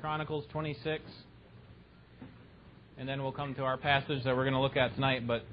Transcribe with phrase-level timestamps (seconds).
[0.00, 1.02] Chronicles 26.
[2.98, 5.44] And then we'll come to our passage that we're going to look at tonight, but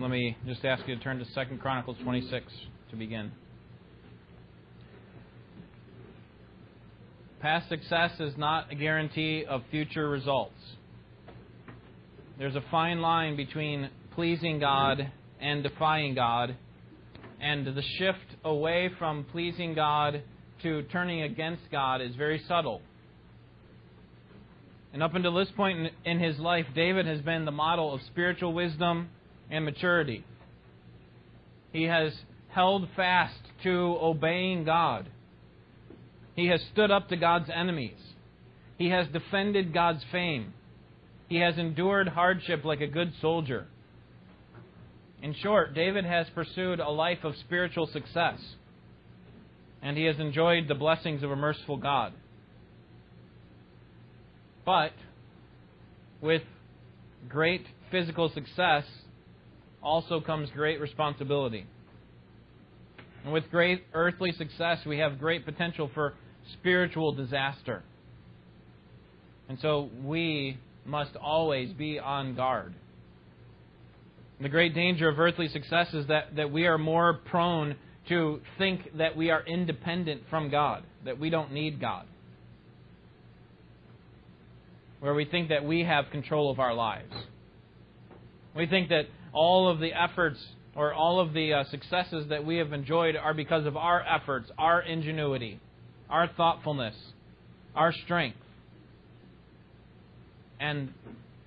[0.00, 2.44] let me just ask you to turn to 2 Chronicles 26
[2.90, 3.32] to begin.
[7.40, 10.54] Past success is not a guarantee of future results.
[12.38, 15.10] There's a fine line between pleasing God
[15.40, 16.56] and defying God,
[17.40, 20.22] and the shift away from pleasing God
[20.62, 22.82] to turning against God is very subtle.
[24.92, 28.52] And up until this point in his life, David has been the model of spiritual
[28.52, 29.10] wisdom
[29.50, 30.24] and maturity.
[31.72, 32.12] He has
[32.48, 35.08] held fast to obeying God.
[36.34, 37.98] He has stood up to God's enemies.
[38.78, 40.54] He has defended God's fame.
[41.28, 43.66] He has endured hardship like a good soldier.
[45.20, 48.38] In short, David has pursued a life of spiritual success,
[49.82, 52.12] and he has enjoyed the blessings of a merciful God.
[54.68, 54.92] But
[56.20, 56.42] with
[57.26, 58.84] great physical success
[59.82, 61.64] also comes great responsibility.
[63.24, 66.12] And with great earthly success, we have great potential for
[66.52, 67.82] spiritual disaster.
[69.48, 72.74] And so we must always be on guard.
[74.38, 77.74] The great danger of earthly success is that, that we are more prone
[78.10, 82.04] to think that we are independent from God, that we don't need God
[85.00, 87.14] where we think that we have control of our lives.
[88.54, 90.38] We think that all of the efforts
[90.74, 94.50] or all of the uh, successes that we have enjoyed are because of our efforts,
[94.58, 95.60] our ingenuity,
[96.08, 96.94] our thoughtfulness,
[97.74, 98.38] our strength.
[100.60, 100.92] And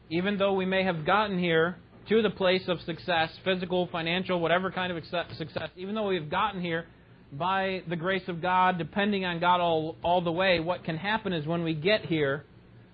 [0.09, 1.77] even though we may have gotten here
[2.09, 5.03] to the place of success, physical, financial, whatever kind of
[5.38, 6.85] success, even though we've gotten here
[7.31, 11.31] by the grace of God, depending on God all, all the way, what can happen
[11.31, 12.44] is when we get here,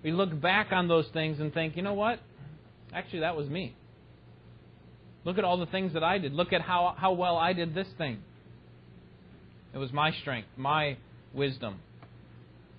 [0.03, 2.19] we look back on those things and think, you know what?
[2.93, 3.75] Actually, that was me.
[5.25, 6.33] Look at all the things that I did.
[6.33, 8.19] Look at how, how well I did this thing.
[9.73, 10.97] It was my strength, my
[11.33, 11.79] wisdom.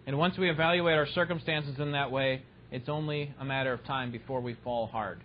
[0.06, 4.10] And once we evaluate our circumstances in that way, it's only a matter of time
[4.10, 5.20] before we fall hard.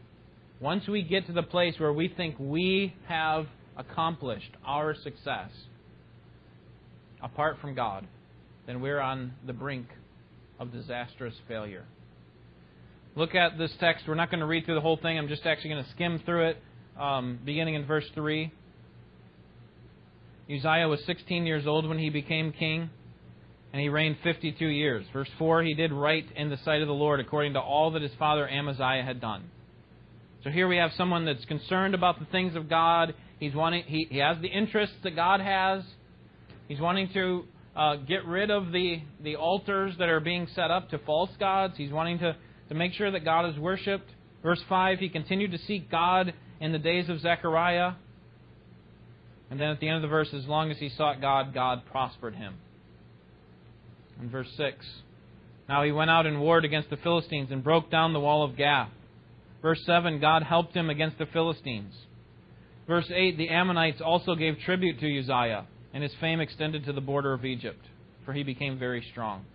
[0.59, 5.49] Once we get to the place where we think we have accomplished our success
[7.21, 8.05] apart from God,
[8.67, 9.87] then we're on the brink
[10.63, 11.85] of disastrous failure.
[13.15, 14.05] Look at this text.
[14.07, 15.19] We're not going to read through the whole thing.
[15.19, 16.57] I'm just actually going to skim through it,
[16.99, 18.51] um, beginning in verse 3.
[20.49, 22.89] Uzziah was 16 years old when he became king,
[23.71, 25.05] and he reigned 52 years.
[25.13, 28.01] Verse 4 He did right in the sight of the Lord according to all that
[28.01, 29.43] his father Amaziah had done.
[30.43, 33.13] So here we have someone that's concerned about the things of God.
[33.39, 35.83] He's wanting, he, he has the interests that God has.
[36.67, 37.45] He's wanting to
[37.75, 41.73] uh, get rid of the, the altars that are being set up to false gods.
[41.75, 42.35] He's wanting to,
[42.69, 44.09] to make sure that God is worshipped.
[44.43, 47.93] Verse 5 He continued to seek God in the days of Zechariah.
[49.49, 51.83] And then at the end of the verse, as long as he sought God, God
[51.91, 52.55] prospered him.
[54.21, 54.85] In verse 6
[55.67, 58.55] Now he went out and warred against the Philistines and broke down the wall of
[58.55, 58.89] Gath.
[59.61, 61.93] Verse 7 God helped him against the Philistines.
[62.87, 67.01] Verse 8 The Ammonites also gave tribute to Uzziah and his fame extended to the
[67.01, 67.85] border of Egypt,
[68.25, 69.45] for he became very strong.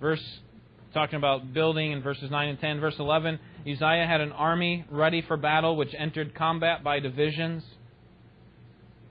[0.00, 0.22] Verse
[0.92, 2.80] talking about building in verses 9 and 10.
[2.80, 7.62] Verse 11 Uzziah had an army ready for battle, which entered combat by divisions.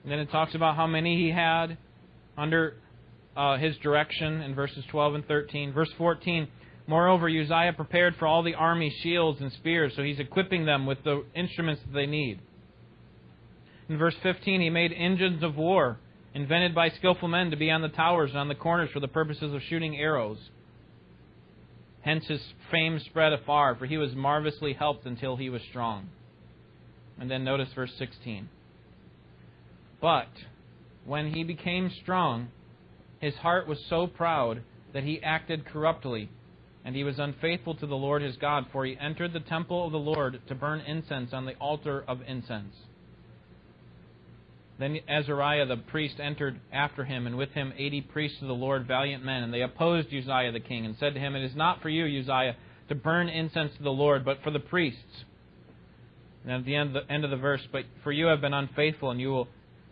[0.02, 1.78] And then it talks about how many he had
[2.36, 2.74] under
[3.36, 5.72] uh, his direction in verses 12 and 13.
[5.72, 6.48] Verse 14
[6.86, 10.98] Moreover, Uzziah prepared for all the army shields and spears, so he's equipping them with
[11.04, 12.40] the instruments that they need.
[13.88, 15.98] In verse 15, he made engines of war,
[16.34, 19.08] invented by skillful men to be on the towers and on the corners for the
[19.08, 20.38] purposes of shooting arrows.
[22.02, 26.08] Hence his fame spread afar, for he was marvelously helped until he was strong.
[27.18, 28.48] And then notice verse 16.
[30.00, 30.28] But
[31.04, 32.48] when he became strong,
[33.20, 36.28] his heart was so proud that he acted corruptly,
[36.84, 39.92] and he was unfaithful to the Lord his God, for he entered the temple of
[39.92, 42.74] the Lord to burn incense on the altar of incense.
[44.82, 48.88] Then Azariah the priest entered after him, and with him eighty priests of the Lord,
[48.88, 49.44] valiant men.
[49.44, 52.04] And they opposed Uzziah the king, and said to him, It is not for you,
[52.04, 52.56] Uzziah,
[52.88, 55.24] to burn incense to the Lord, but for the priests.
[56.42, 59.12] And at the end, the end of the verse, But for you have been unfaithful,
[59.12, 59.46] and you will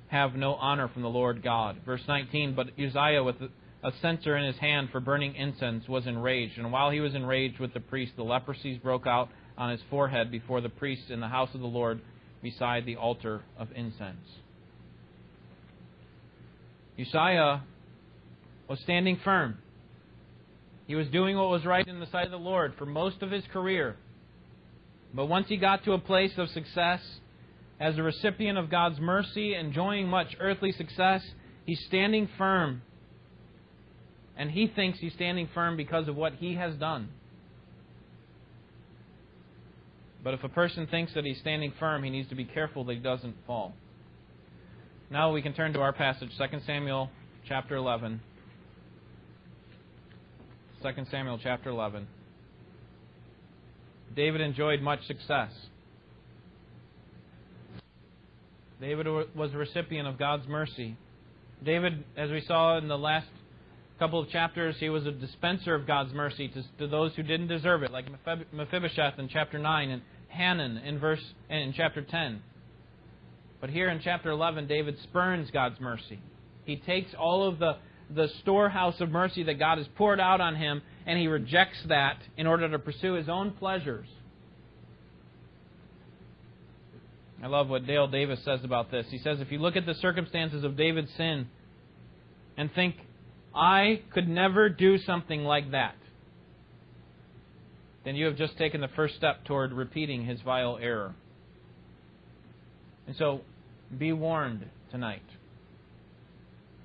[0.09, 1.77] have no honor from the Lord God.
[1.87, 3.37] Verse 19, But Uzziah, with
[3.85, 6.59] a censer in his hand for burning incense, was enraged.
[6.59, 10.33] And while he was enraged with the priest, the leprosies broke out on his forehead
[10.33, 12.01] before the priests in the house of the Lord
[12.43, 14.27] beside the altar of incense.
[17.01, 17.63] Uzziah
[18.69, 19.59] was standing firm.
[20.87, 23.31] He was doing what was right in the sight of the Lord for most of
[23.31, 23.97] his career.
[25.15, 27.01] But once he got to a place of success,
[27.79, 31.23] as a recipient of God's mercy, enjoying much earthly success,
[31.65, 32.83] he's standing firm.
[34.37, 37.09] And he thinks he's standing firm because of what he has done.
[40.23, 42.95] But if a person thinks that he's standing firm, he needs to be careful that
[42.95, 43.75] he doesn't fall.
[45.13, 47.11] Now we can turn to our passage, 2 Samuel
[47.49, 48.21] chapter 11.
[50.85, 52.07] 2 Samuel chapter 11.
[54.15, 55.51] David enjoyed much success.
[58.81, 60.97] David was a recipient of God's mercy.
[61.65, 63.27] David, as we saw in the last
[63.99, 67.49] couple of chapters, he was a dispenser of God's mercy to, to those who didn't
[67.49, 68.07] deserve it, like
[68.53, 72.43] Mephibosheth in chapter 9 and Hanan in verse in chapter 10.
[73.61, 76.19] But here in chapter 11, David spurns God's mercy.
[76.65, 77.77] He takes all of the,
[78.09, 82.19] the storehouse of mercy that God has poured out on him, and he rejects that
[82.37, 84.07] in order to pursue his own pleasures.
[87.43, 89.07] I love what Dale Davis says about this.
[89.11, 91.49] He says, If you look at the circumstances of David's sin
[92.57, 92.97] and think,
[93.55, 95.97] I could never do something like that,
[98.05, 101.15] then you have just taken the first step toward repeating his vile error.
[103.07, 103.41] And so,
[103.99, 105.23] be warned tonight.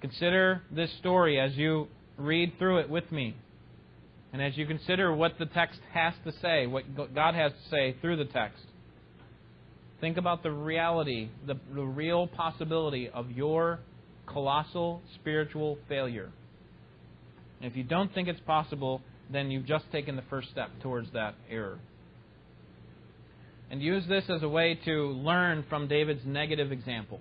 [0.01, 1.87] Consider this story as you
[2.17, 3.35] read through it with me.
[4.33, 6.83] And as you consider what the text has to say, what
[7.15, 8.61] God has to say through the text.
[10.01, 13.79] Think about the reality, the, the real possibility of your
[14.27, 16.31] colossal spiritual failure.
[17.61, 21.11] And if you don't think it's possible, then you've just taken the first step towards
[21.13, 21.79] that error.
[23.75, 27.19] And use this as a way to learn from David's negative example.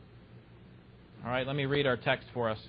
[1.25, 2.61] All right, let me read our text for us.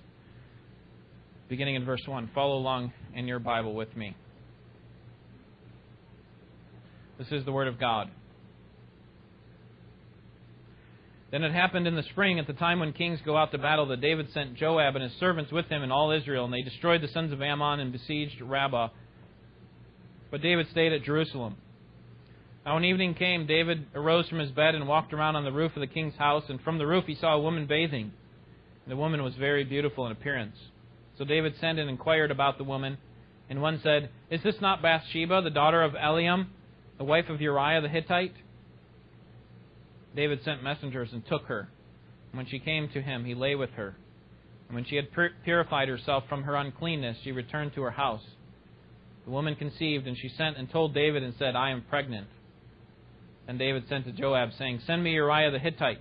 [1.50, 2.32] Beginning in verse 1.
[2.34, 4.16] Follow along in your Bible with me.
[7.20, 8.10] This is the Word of God.
[11.30, 13.86] Then it happened in the spring, at the time when kings go out to battle,
[13.90, 17.02] that David sent Joab and his servants with him and all Israel, and they destroyed
[17.02, 18.90] the sons of Ammon and besieged Rabbah.
[20.32, 21.58] But David stayed at Jerusalem.
[22.66, 25.76] Now, when evening came, David arose from his bed and walked around on the roof
[25.76, 28.12] of the king's house, and from the roof he saw a woman bathing.
[28.88, 30.56] The woman was very beautiful in appearance.
[31.18, 32.98] So David sent and inquired about the woman,
[33.50, 36.48] and one said, Is this not Bathsheba, the daughter of Eliam,
[36.98, 38.34] the wife of Uriah the Hittite?
[40.16, 41.70] David sent messengers and took her.
[42.32, 43.96] When she came to him, he lay with her.
[44.68, 45.10] And when she had
[45.44, 48.24] purified herself from her uncleanness, she returned to her house.
[49.26, 52.28] The woman conceived, and she sent and told David and said, I am pregnant.
[53.48, 56.00] And David sent to Joab, saying, Send me Uriah the Hittite.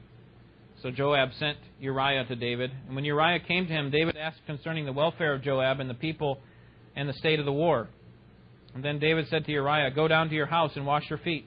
[0.83, 2.71] So Joab sent Uriah to David.
[2.87, 5.95] And when Uriah came to him, David asked concerning the welfare of Joab and the
[5.95, 6.39] people
[6.97, 7.89] and the state of the war.
[8.75, 11.47] And then David said to Uriah, Go down to your house and wash your feet.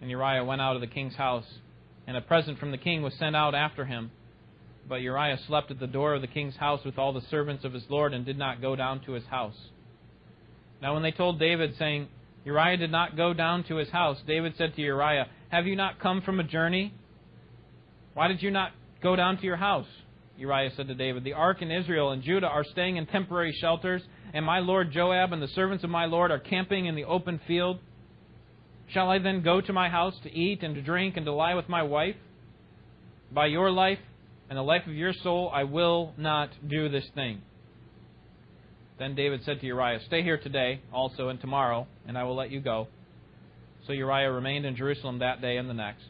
[0.00, 1.46] And Uriah went out of the king's house
[2.06, 4.10] and a present from the king was sent out after him.
[4.88, 7.72] But Uriah slept at the door of the king's house with all the servants of
[7.72, 9.54] his lord and did not go down to his house.
[10.82, 12.08] Now, when they told David, saying,
[12.44, 16.00] Uriah did not go down to his house, David said to Uriah, Have you not
[16.00, 16.94] come from a journey?
[18.14, 18.72] Why did you not
[19.02, 19.86] go down to your house?
[20.38, 24.02] Uriah said to David, The ark and Israel and Judah are staying in temporary shelters,
[24.32, 27.40] and my lord Joab and the servants of my lord are camping in the open
[27.46, 27.78] field.
[28.88, 31.54] Shall I then go to my house to eat and to drink and to lie
[31.54, 32.16] with my wife?
[33.30, 33.98] By your life
[34.48, 37.42] and the life of your soul, I will not do this thing.
[39.00, 42.50] Then David said to Uriah, Stay here today also and tomorrow, and I will let
[42.50, 42.86] you go.
[43.86, 46.04] So Uriah remained in Jerusalem that day and the next.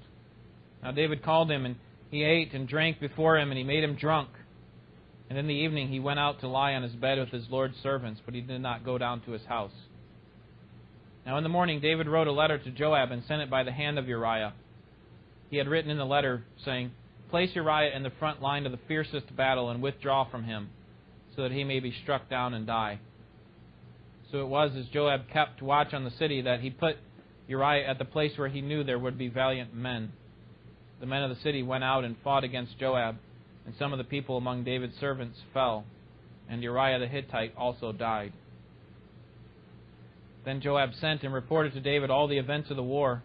[0.83, 1.77] Now David called him, and
[2.11, 4.31] he ate and drank before him, and he made him drunk.
[5.29, 7.77] And in the evening he went out to lie on his bed with his Lord's
[7.81, 9.71] servants, but he did not go down to his house.
[11.25, 13.71] Now in the morning David wrote a letter to Joab and sent it by the
[13.71, 14.53] hand of Uriah.
[15.49, 16.91] He had written in the letter, saying,
[17.31, 20.71] Place Uriah in the front line of the fiercest battle and withdraw from him,
[21.37, 23.01] so that he may be struck down and die.
[24.31, 26.97] So it was as Joab kept watch on the city that he put
[27.49, 30.13] Uriah at the place where he knew there would be valiant men.
[31.01, 33.17] The men of the city went out and fought against Joab,
[33.67, 35.85] and some of the people among David's servants fell,
[36.49, 38.33] and Uriah the Hittite also died.
[40.45, 43.23] Then Joab sent and reported to David all the events of the war.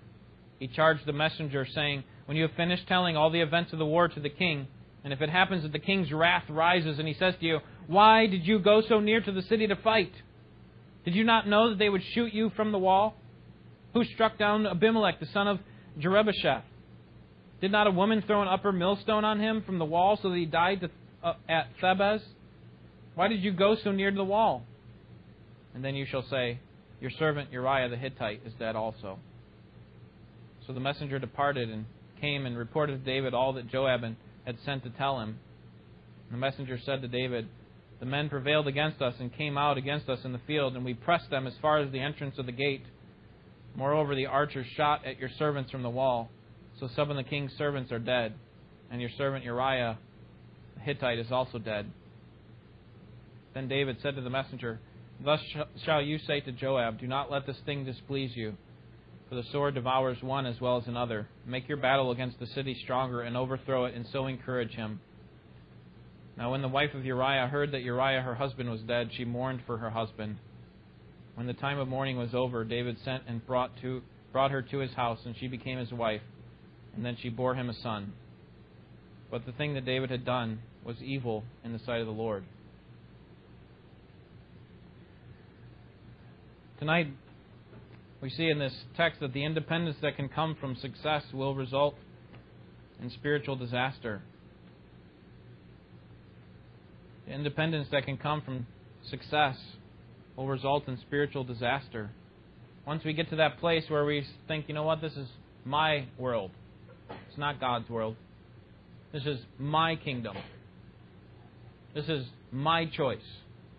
[0.59, 3.85] He charged the messenger, saying, When you have finished telling all the events of the
[3.85, 4.67] war to the king,
[5.03, 8.27] and if it happens that the king's wrath rises and he says to you, Why
[8.27, 10.11] did you go so near to the city to fight?
[11.03, 13.15] Did you not know that they would shoot you from the wall?
[13.93, 15.59] Who struck down Abimelech, the son of
[15.99, 16.63] Jerubbesheth?
[17.61, 20.35] Did not a woman throw an upper millstone on him from the wall so that
[20.35, 20.89] he died to,
[21.23, 22.21] uh, at Thebez?
[23.13, 24.63] Why did you go so near to the wall?
[25.73, 26.59] And then you shall say,
[26.99, 29.19] Your servant Uriah the Hittite is dead also.
[30.67, 31.85] So the messenger departed and
[32.19, 34.01] came and reported to David all that Joab
[34.45, 35.39] had sent to tell him.
[36.29, 37.47] And the messenger said to David,
[37.99, 40.93] The men prevailed against us and came out against us in the field, and we
[40.93, 42.83] pressed them as far as the entrance of the gate.
[43.75, 46.29] Moreover, the archers shot at your servants from the wall.
[46.79, 48.33] So some of the king's servants are dead,
[48.91, 49.97] and your servant Uriah
[50.75, 51.89] the Hittite is also dead.
[53.53, 54.79] Then David said to the messenger,
[55.23, 55.39] Thus
[55.85, 58.57] shall you say to Joab, Do not let this thing displease you,
[59.29, 61.27] for the sword devours one as well as another.
[61.45, 64.99] Make your battle against the city stronger and overthrow it, and so encourage him.
[66.37, 69.61] Now, when the wife of Uriah heard that Uriah her husband was dead, she mourned
[69.65, 70.37] for her husband.
[71.35, 74.01] When the time of mourning was over, David sent and brought, to,
[74.31, 76.21] brought her to his house, and she became his wife.
[76.95, 78.13] And then she bore him a son.
[79.31, 82.45] But the thing that David had done was evil in the sight of the Lord.
[86.79, 87.07] Tonight,
[88.21, 91.95] we see in this text that the independence that can come from success will result
[93.01, 94.21] in spiritual disaster.
[97.27, 98.67] Independence that can come from
[99.09, 99.55] success
[100.35, 102.11] will result in spiritual disaster.
[102.85, 105.27] Once we get to that place where we think, you know what, this is
[105.63, 106.51] my world,
[107.27, 108.15] it's not God's world.
[109.11, 110.35] This is my kingdom.
[111.93, 113.19] This is my choice.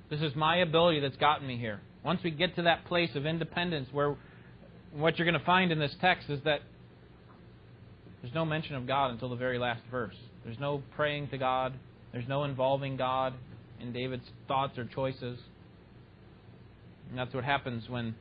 [0.08, 1.80] This is my ability that's gotten me here.
[2.04, 4.16] Once we get to that place of independence where
[4.92, 6.60] what you're going to find in this text is that
[8.22, 10.14] there's no mention of God until the very last verse.
[10.44, 11.74] There's no praying to God.
[12.12, 13.34] There's no involving God
[13.80, 15.38] in David's thoughts or choices.
[17.08, 18.14] And that's what happens when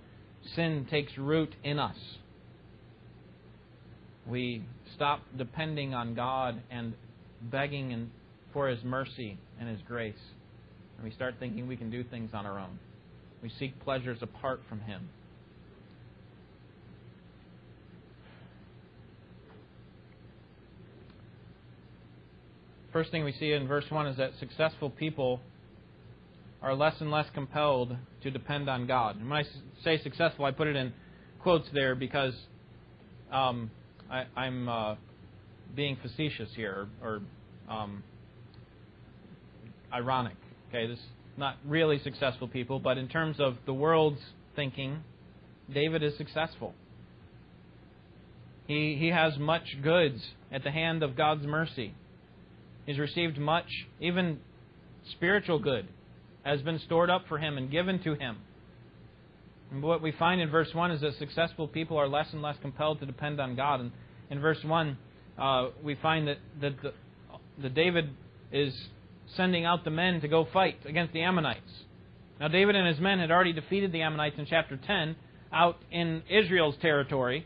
[0.56, 1.98] sin takes root in us.
[4.27, 4.63] We
[4.96, 6.94] stop depending on God and
[7.42, 8.12] begging
[8.54, 10.15] for His mercy and His grace.
[10.98, 12.80] And we start thinking we can do things on our own.
[13.44, 15.10] We seek pleasures apart from Him.
[22.96, 25.42] First thing we see in verse 1 is that successful people
[26.62, 29.18] are less and less compelled to depend on God.
[29.20, 30.94] And when I say successful, I put it in
[31.42, 32.34] quotes there because
[33.34, 33.70] um,
[34.10, 34.96] I, am uh,
[35.75, 37.20] being facetious here or,
[37.68, 38.02] um,
[39.92, 40.38] ironic.
[40.70, 44.22] Okay, this is not really successful people, but in terms of the world's
[44.56, 45.04] thinking,
[45.70, 46.74] David is successful.
[48.68, 51.94] He, he has much goods at the hand of God's mercy.
[52.86, 53.68] He's received much,
[54.00, 54.39] even
[55.12, 55.88] spiritual good,
[56.44, 58.38] has been stored up for him and given to him.
[59.72, 62.56] And what we find in verse 1 is that successful people are less and less
[62.62, 63.82] compelled to depend on God.
[63.82, 63.92] And
[64.30, 64.98] in verse 1,
[65.38, 66.94] uh, we find that, that, the,
[67.62, 68.10] that David
[68.51, 68.74] is
[69.36, 71.72] sending out the men to go fight against the Ammonites.
[72.39, 75.15] Now, David and his men had already defeated the Ammonites in chapter 10
[75.51, 77.46] out in Israel's territory.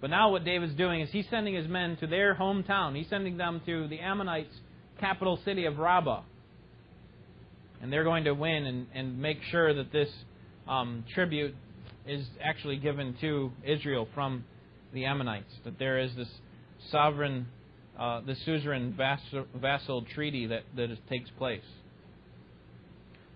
[0.00, 2.94] But now, what David's doing is he's sending his men to their hometown.
[2.96, 4.54] He's sending them to the Ammonites'
[5.00, 6.22] capital city of Rabbah.
[7.80, 10.08] And they're going to win and, and make sure that this
[10.68, 11.54] um, tribute
[12.06, 14.44] is actually given to Israel from
[14.92, 15.52] the Ammonites.
[15.64, 16.28] That there is this
[16.90, 17.46] sovereign,
[17.98, 18.94] uh, the suzerain
[19.54, 21.64] vassal, treaty that, that takes place.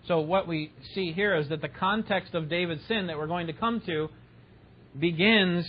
[0.07, 3.47] So, what we see here is that the context of David's sin that we're going
[3.47, 4.09] to come to
[4.99, 5.65] begins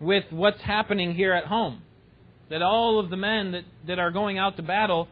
[0.00, 1.82] with what's happening here at home.
[2.50, 5.08] That all of the men that, that are going out to battle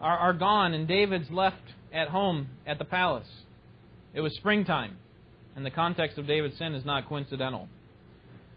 [0.00, 1.62] are, are gone, and David's left
[1.92, 3.28] at home at the palace.
[4.12, 4.96] It was springtime,
[5.56, 7.68] and the context of David's sin is not coincidental.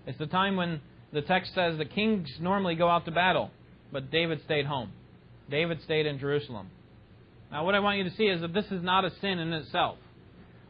[0.06, 0.82] It's the time when
[1.14, 3.52] the text says the kings normally go out to battle,
[3.92, 4.92] but David stayed home.
[5.50, 6.70] David stayed in Jerusalem.
[7.52, 9.54] Now, what I want you to see is that this is not a sin in
[9.54, 9.98] itself.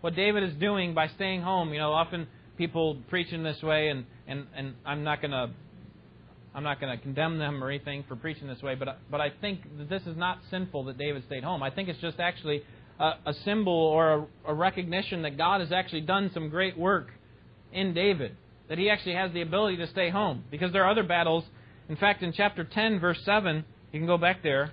[0.02, 3.90] What David is doing by staying home, you know, often people preach in this way,
[3.90, 5.50] and, and, and I'm not going to
[6.56, 9.62] I'm not to condemn them or anything for preaching this way, but but I think
[9.78, 11.62] that this is not sinful that David stayed home.
[11.62, 12.64] I think it's just actually
[13.00, 17.10] a, a symbol or a, a recognition that God has actually done some great work
[17.72, 18.36] in David
[18.70, 20.44] that he actually has the ability to stay home.
[20.52, 21.44] Because there are other battles.
[21.90, 24.72] In fact, in chapter 10, verse 7, you can go back there.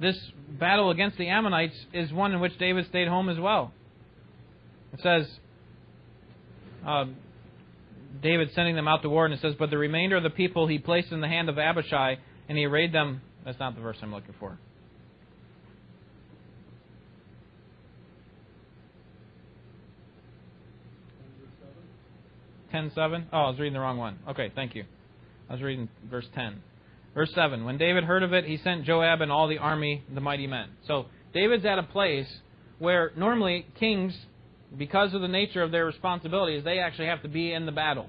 [0.00, 0.16] This
[0.48, 3.72] battle against the Ammonites is one in which David stayed home as well.
[4.92, 5.26] It says,
[6.86, 7.06] uh,
[8.20, 10.66] David sending them out to war, and it says, But the remainder of the people
[10.66, 12.16] he placed in the hand of Abishai,
[12.48, 13.22] and he arrayed them.
[13.44, 14.58] That's not the verse I'm looking for.
[22.72, 23.26] 10:7?
[23.32, 24.18] Oh, I was reading the wrong one.
[24.28, 24.84] Okay, thank you.
[25.48, 26.62] I was reading verse 10.
[27.14, 27.64] Verse 7.
[27.64, 30.70] When David heard of it, he sent Joab and all the army, the mighty men.
[30.86, 32.28] So David's at a place
[32.78, 34.16] where normally kings,
[34.76, 38.08] because of the nature of their responsibilities, they actually have to be in the battle.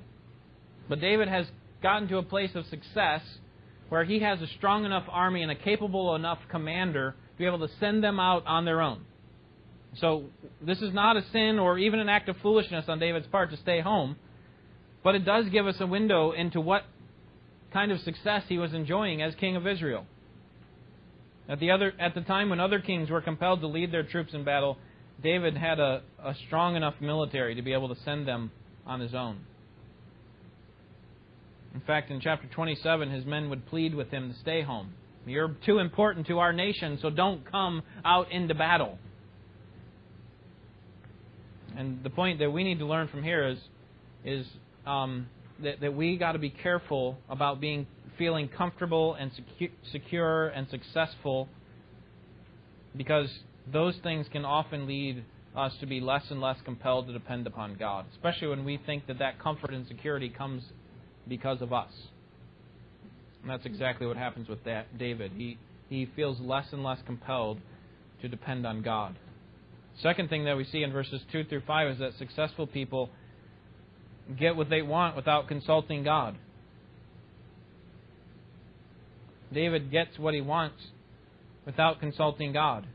[0.88, 1.46] But David has
[1.82, 3.22] gotten to a place of success
[3.90, 7.60] where he has a strong enough army and a capable enough commander to be able
[7.60, 9.02] to send them out on their own.
[10.00, 10.24] So
[10.62, 13.58] this is not a sin or even an act of foolishness on David's part to
[13.58, 14.16] stay home,
[15.04, 16.84] but it does give us a window into what
[17.72, 20.06] kind of success he was enjoying as king of Israel.
[21.48, 24.34] At the other at the time when other kings were compelled to lead their troops
[24.34, 24.78] in battle,
[25.22, 28.52] David had a, a strong enough military to be able to send them
[28.86, 29.40] on his own.
[31.74, 34.94] In fact, in chapter 27, his men would plead with him to stay home.
[35.26, 39.00] You're too important to our nation, so don't come out into battle.
[41.76, 43.58] And the point that we need to learn from here is,
[44.24, 44.46] is
[44.86, 45.28] um,
[45.64, 50.68] that, that we got to be careful about being feeling comfortable and secu- secure and
[50.70, 51.48] successful
[52.96, 53.30] because
[53.72, 55.24] those things can often lead
[55.56, 59.08] us to be less and less compelled to depend upon God, especially when we think
[59.08, 60.64] that that comfort and security comes
[61.28, 61.92] because of us.
[63.42, 65.32] And that's exactly what happens with that David.
[65.36, 65.58] He
[65.90, 67.60] he feels less and less compelled
[68.22, 69.16] to depend on God.
[70.02, 73.10] Second thing that we see in verses 2 through 5 is that successful people
[74.40, 76.36] get what they want without consulting God.
[79.54, 80.82] David gets what he wants
[81.66, 82.88] without consulting God.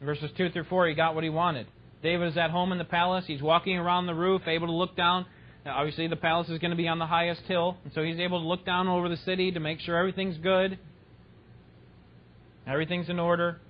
[0.00, 1.66] In verses 2 through 4, he got what he wanted.
[2.02, 3.24] David is at home in the palace.
[3.26, 5.26] He's walking around the roof, able to look down.
[5.64, 8.20] Now, obviously, the palace is going to be on the highest hill, and so he's
[8.20, 10.78] able to look down over the city to make sure everything's good,
[12.66, 13.60] everything's in order.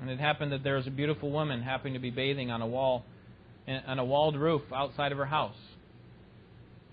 [0.00, 2.66] And it happened that there was a beautiful woman happening to be bathing on a
[2.66, 3.04] wall,
[3.66, 5.56] on a walled roof outside of her house,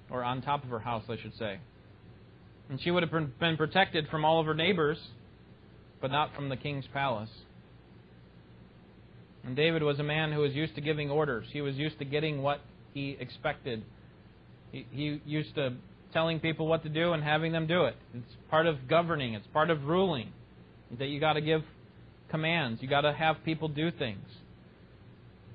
[0.10, 1.60] or on top of her house, I should say.
[2.70, 4.98] And she would have been protected from all of her neighbors,
[6.01, 7.29] but not from the king's palace.
[9.46, 11.46] And David was a man who was used to giving orders.
[11.52, 12.62] He was used to getting what
[12.94, 13.84] he expected.
[14.72, 15.74] He, he used to
[16.14, 17.96] telling people what to do and having them do it.
[18.14, 19.36] It's part of governing.
[19.36, 20.31] It's part of ruling.
[20.98, 21.62] That you got to give
[22.29, 22.81] commands.
[22.81, 24.25] You got to have people do things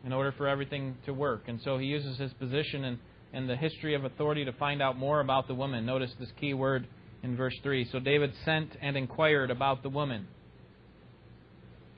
[0.04, 1.42] in order for everything to work.
[1.46, 2.98] And so he uses his position and,
[3.32, 5.84] and the history of authority to find out more about the woman.
[5.84, 6.86] Notice this key word
[7.22, 7.88] in verse 3.
[7.90, 10.26] So David sent and inquired about the woman.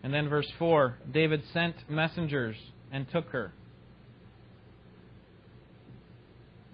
[0.03, 2.57] And then verse 4 David sent messengers
[2.91, 3.53] and took her.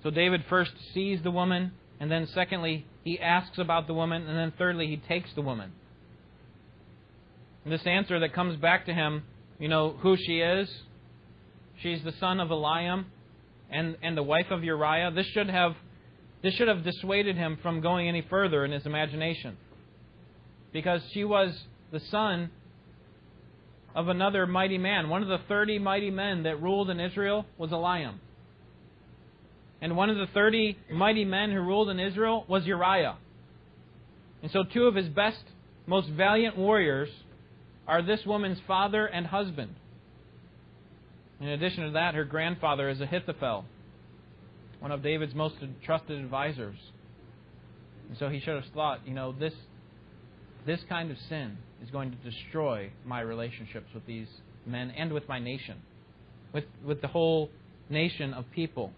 [0.02, 4.38] So David first sees the woman, and then secondly, he asks about the woman, and
[4.38, 5.72] then thirdly, he takes the woman.
[7.64, 9.24] And this answer that comes back to him,
[9.58, 10.68] you know who she is?
[11.82, 13.06] She's the son of Eliam
[13.70, 15.10] and, and the wife of Uriah.
[15.10, 15.74] This should have
[16.40, 19.56] this should have dissuaded him from going any further in his imagination.
[20.72, 22.50] Because she was the son
[23.98, 25.08] of another mighty man.
[25.08, 28.14] One of the 30 mighty men that ruled in Israel was Eliam.
[29.80, 33.16] And one of the 30 mighty men who ruled in Israel was Uriah.
[34.40, 35.42] And so, two of his best,
[35.88, 37.08] most valiant warriors
[37.88, 39.74] are this woman's father and husband.
[41.40, 43.64] In addition to that, her grandfather is Ahithophel,
[44.78, 46.76] one of David's most trusted advisors.
[48.08, 49.54] And so he should have thought, you know, this,
[50.66, 54.28] this kind of sin is going to destroy my relationships with these
[54.66, 55.76] men and with my nation,
[56.52, 57.50] with, with the whole
[57.88, 58.92] nation of people.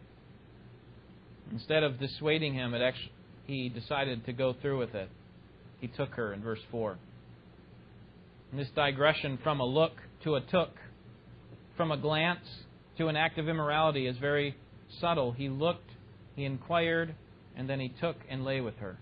[1.53, 3.13] Instead of dissuading him, it actually,
[3.47, 5.09] he decided to go through with it.
[5.81, 6.97] He took her in verse 4.
[8.51, 9.93] And this digression from a look
[10.25, 10.71] to a took,
[11.77, 12.45] from a glance
[12.99, 14.57] to an act of immorality, is very
[15.01, 15.33] subtle.
[15.33, 15.91] He looked,
[16.37, 17.15] he inquired,
[17.57, 18.99] and then he took and lay with her.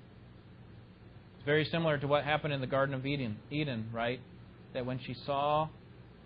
[1.38, 4.20] It's very similar to what happened in the Garden of Eden, Eden, right?
[4.74, 5.68] That when she saw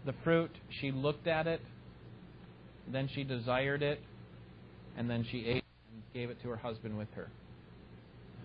[0.06, 1.60] the fruit, she looked at it,
[2.90, 4.00] then she desired it,
[4.96, 7.28] and then she ate and gave it to her husband with her.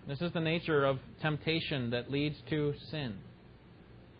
[0.06, 3.14] This is the nature of temptation that leads to sin.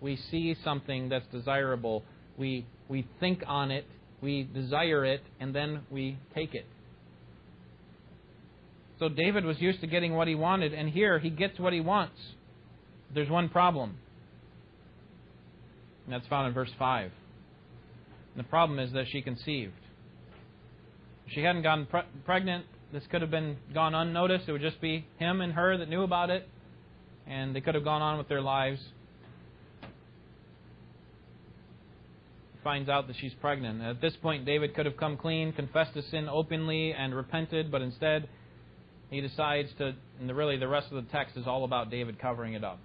[0.01, 2.03] We see something that's desirable,
[2.39, 3.87] we, we think on it,
[4.23, 6.65] we desire it, and then we take it.
[8.99, 11.81] So David was used to getting what he wanted, and here he gets what he
[11.81, 12.19] wants.
[13.15, 13.97] There's one problem.
[16.05, 17.11] And that's found in verse 5.
[18.35, 19.73] And the problem is that she conceived.
[21.27, 24.45] If she hadn't gotten pre- pregnant, this could have been gone unnoticed.
[24.49, 26.49] It would just be him and her that knew about it,
[27.27, 28.81] and they could have gone on with their lives.
[32.69, 33.81] finds out that she's pregnant.
[33.81, 37.81] At this point, David could have come clean, confessed his sin openly, and repented, but
[37.81, 38.29] instead,
[39.11, 39.95] he decides to.
[40.21, 42.79] And really, the rest of the text is all about David covering it up.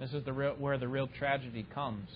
[0.00, 2.08] This is the real, where the real tragedy comes.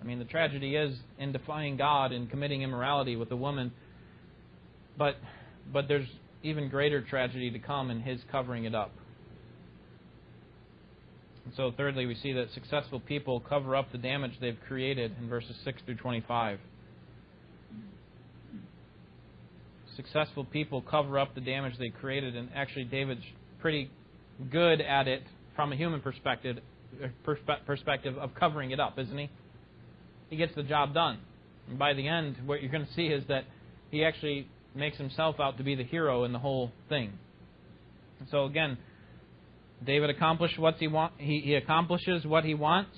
[0.00, 3.72] I mean, the tragedy is in defying God and committing immorality with a woman.
[4.96, 5.16] But,
[5.72, 6.08] but there's
[6.42, 8.92] even greater tragedy to come in his covering it up.
[11.44, 15.28] And so, thirdly, we see that successful people cover up the damage they've created in
[15.28, 16.58] verses 6 through 25.
[19.94, 23.24] Successful people cover up the damage they created, and actually, David's
[23.60, 23.90] pretty
[24.50, 25.22] good at it
[25.54, 26.58] from a human perspective,
[27.66, 29.30] perspective of covering it up, isn't he?
[30.30, 31.18] He gets the job done.
[31.68, 33.44] And by the end, what you're going to see is that
[33.90, 37.12] he actually makes himself out to be the hero in the whole thing.
[38.30, 38.78] so again,
[39.84, 41.12] David accomplished what he want.
[41.18, 42.96] He, he accomplishes what he wants.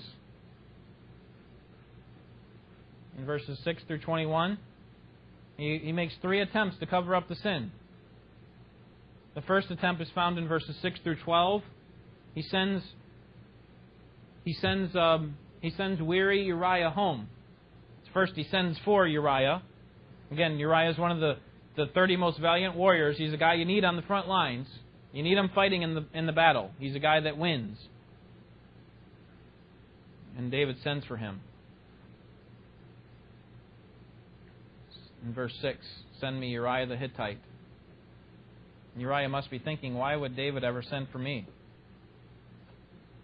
[3.19, 4.59] In verses six through twenty-one,
[5.57, 7.73] he, he makes three attempts to cover up the sin.
[9.35, 11.63] The first attempt is found in verses six through twelve.
[12.35, 12.85] He sends
[14.49, 17.29] he sends um, he sends weary Uriah home.
[18.15, 19.63] First, he sends for Uriah.
[20.31, 21.37] Again, Uriah is one of the,
[21.77, 23.19] the 30 most valiant warriors.
[23.19, 24.67] He's a guy you need on the front lines.
[25.13, 26.71] You need him fighting in the, in the battle.
[26.79, 27.77] He's a guy that wins.
[30.39, 31.43] And David sends for him.
[35.27, 35.77] In verse 6,
[36.23, 37.39] send me Uriah the Hittite.
[38.97, 41.47] Uriah must be thinking, why would David ever send for me?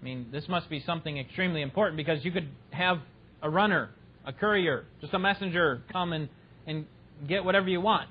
[0.05, 2.99] I mean, this must be something extremely important because you could have
[3.41, 3.89] a runner,
[4.27, 6.29] a courier, just a messenger come and,
[6.67, 6.85] and
[7.27, 8.11] get whatever you want.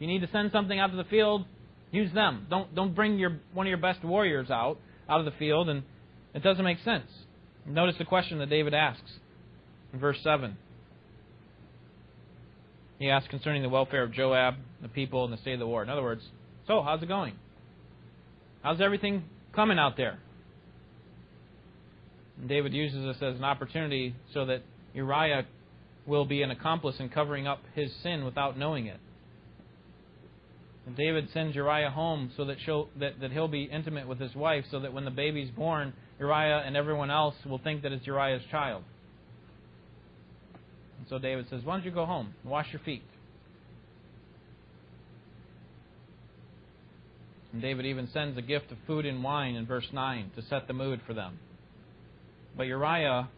[0.00, 1.44] You need to send something out to the field,
[1.92, 2.48] use them.
[2.50, 5.84] Don't don't bring your one of your best warriors out out of the field and
[6.34, 7.06] it doesn't make sense.
[7.64, 9.12] Notice the question that David asks
[9.92, 10.56] in verse 7.
[12.98, 15.84] He asks concerning the welfare of Joab, the people, and the state of the war.
[15.84, 16.22] In other words,
[16.66, 17.34] so how's it going?
[18.62, 19.22] How's everything
[19.54, 20.18] coming out there?
[22.48, 24.62] David uses this as an opportunity so that
[24.94, 25.46] Uriah
[26.06, 28.98] will be an accomplice in covering up his sin without knowing it.
[30.86, 32.56] And David sends Uriah home so that,
[32.98, 36.62] that, that he'll be intimate with his wife, so that when the baby's born, Uriah
[36.64, 38.82] and everyone else will think that it's Uriah's child.
[40.98, 43.02] And so David says, Why don't you go home and wash your feet?
[47.52, 50.66] And David even sends a gift of food and wine in verse 9 to set
[50.66, 51.38] the mood for them.
[52.56, 53.28] But Uriah,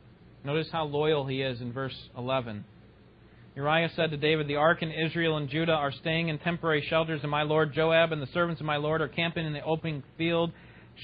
[0.45, 2.65] notice how loyal he is in verse 11.
[3.55, 7.21] Uriah said to David, The ark and Israel and Judah are staying in temporary shelters,
[7.23, 10.03] and my lord Joab and the servants of my lord are camping in the open
[10.17, 10.53] field.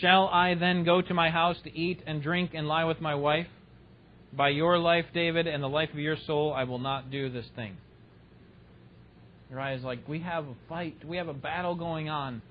[0.01, 3.15] Shall I then go to my house to eat and drink and lie with my
[3.15, 3.47] wife?
[4.33, 7.47] By your life, David, and the life of your soul, I will not do this
[7.55, 7.77] thing.
[9.51, 10.97] Uriah is like, We have a fight.
[11.05, 12.43] We have a battle going on.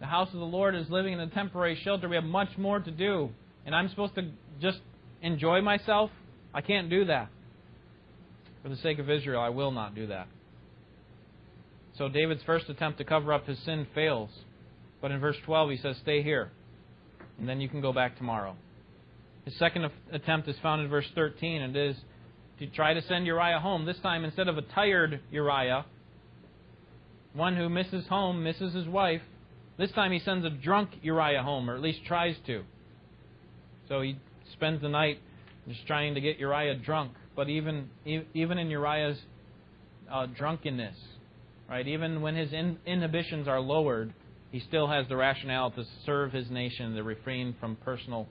[0.00, 2.08] The house of the Lord is living in a temporary shelter.
[2.08, 3.30] We have much more to do.
[3.66, 4.80] And I'm supposed to just
[5.22, 6.10] enjoy myself?
[6.52, 7.28] I can't do that.
[8.62, 10.28] For the sake of Israel, I will not do that.
[11.96, 14.30] So David's first attempt to cover up his sin fails.
[15.00, 16.50] But in verse 12, he says, Stay here,
[17.38, 18.54] and then you can go back tomorrow.
[19.44, 21.96] His second attempt is found in verse 13, and it is
[22.58, 23.86] to try to send Uriah home.
[23.86, 25.86] This time, instead of a tired Uriah,
[27.32, 29.22] one who misses home, misses his wife,
[29.78, 32.62] this time he sends a drunk Uriah home, or at least tries to.
[33.88, 34.16] So he
[34.52, 35.18] spends the night
[35.68, 37.12] just trying to get Uriah drunk.
[37.36, 37.88] But even
[38.34, 39.18] even in Uriah's
[40.10, 40.96] uh, drunkenness,
[41.68, 41.86] right?
[41.86, 44.12] Even when his in, inhibitions are lowered,
[44.50, 48.26] he still has the rationale to serve his nation, to refrain from personal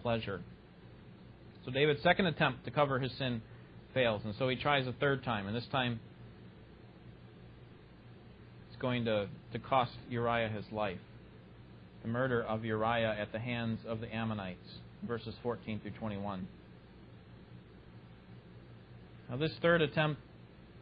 [0.00, 0.42] pleasure.
[1.64, 3.40] So David's second attempt to cover his sin
[3.94, 6.00] fails, and so he tries a third time, and this time
[8.68, 10.98] it's going to, to cost Uriah his life.
[12.02, 14.58] The murder of Uriah at the hands of the Ammonites
[15.06, 16.46] verses 14 through 21.
[19.30, 20.20] Now, this third attempt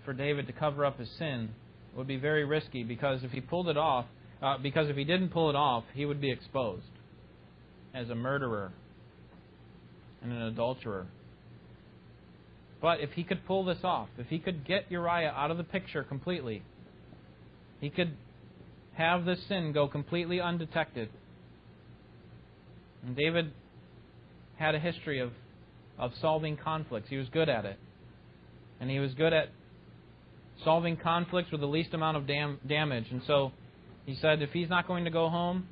[0.04, 1.50] for David to cover up his sin
[1.96, 4.06] would be very risky because if he pulled it off,
[4.42, 6.82] uh, because if he didn't pull it off, he would be exposed
[7.94, 8.72] as a murderer
[10.22, 11.06] and an adulterer.
[12.80, 15.64] But if he could pull this off, if he could get Uriah out of the
[15.64, 16.62] picture completely,
[17.80, 18.16] he could
[18.94, 21.10] have this sin go completely undetected.
[23.04, 23.52] And David
[24.60, 25.32] had a history of,
[25.98, 27.08] of solving conflicts.
[27.08, 27.78] He was good at it.
[28.78, 29.48] And he was good at
[30.64, 33.06] solving conflicts with the least amount of dam- damage.
[33.10, 33.52] And so
[34.04, 35.66] he said, if he's not going to go home,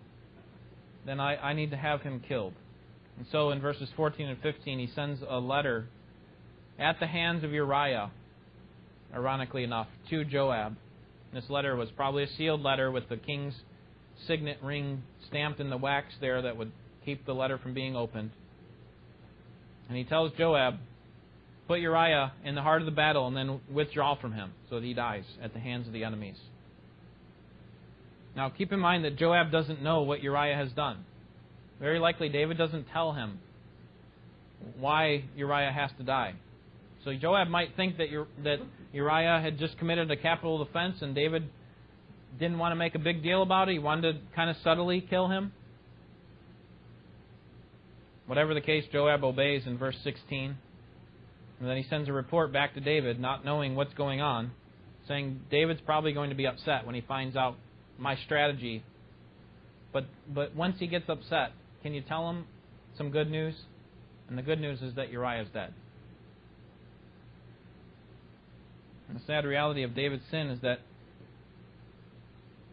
[1.05, 2.55] then I, I need to have him killed.
[3.19, 5.87] And so in verses 14 and 15, he sends a letter
[6.79, 8.11] at the hands of Uriah,
[9.15, 10.77] ironically enough, to Joab.
[11.35, 13.55] This letter was probably a sealed letter with the king's
[14.27, 16.73] signet ring stamped in the wax there that would
[17.05, 18.31] keep the letter from being opened.
[19.89, 20.75] And he tells Joab,
[21.67, 24.85] put Uriah in the heart of the battle and then withdraw from him so that
[24.85, 26.37] he dies at the hands of the enemies.
[28.37, 31.05] Now, keep in mind that Joab doesn't know what Uriah has done.
[31.81, 33.39] Very likely, David doesn't tell him
[34.79, 36.35] why Uriah has to die.
[37.05, 38.09] So Joab might think that
[38.43, 38.59] that
[38.93, 41.49] Uriah had just committed a capital offense and David
[42.39, 43.73] didn't want to make a big deal about it.
[43.73, 45.53] He wanted to kind of subtly kill him.
[48.29, 50.55] Whatever the case, Joab obeys in verse 16.
[51.61, 54.53] And then he sends a report back to David, not knowing what's going on,
[55.09, 57.57] saying David's probably going to be upset when he finds out
[57.97, 58.85] my strategy.
[59.95, 62.45] But but once he gets upset, can you tell him
[62.99, 63.55] some good news?
[64.29, 65.73] And the good news is that Uriah is dead.
[69.09, 70.81] And the sad reality of David's sin is that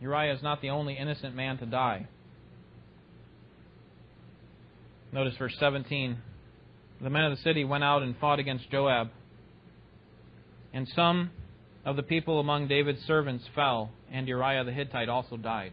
[0.02, 2.08] Uriah is not the only innocent man to die.
[5.16, 6.18] Notice verse 17.
[7.02, 9.12] The men of the city went out and fought against Joab.
[10.74, 11.30] And some
[11.86, 15.72] of the people among David's servants fell, and Uriah the Hittite also died.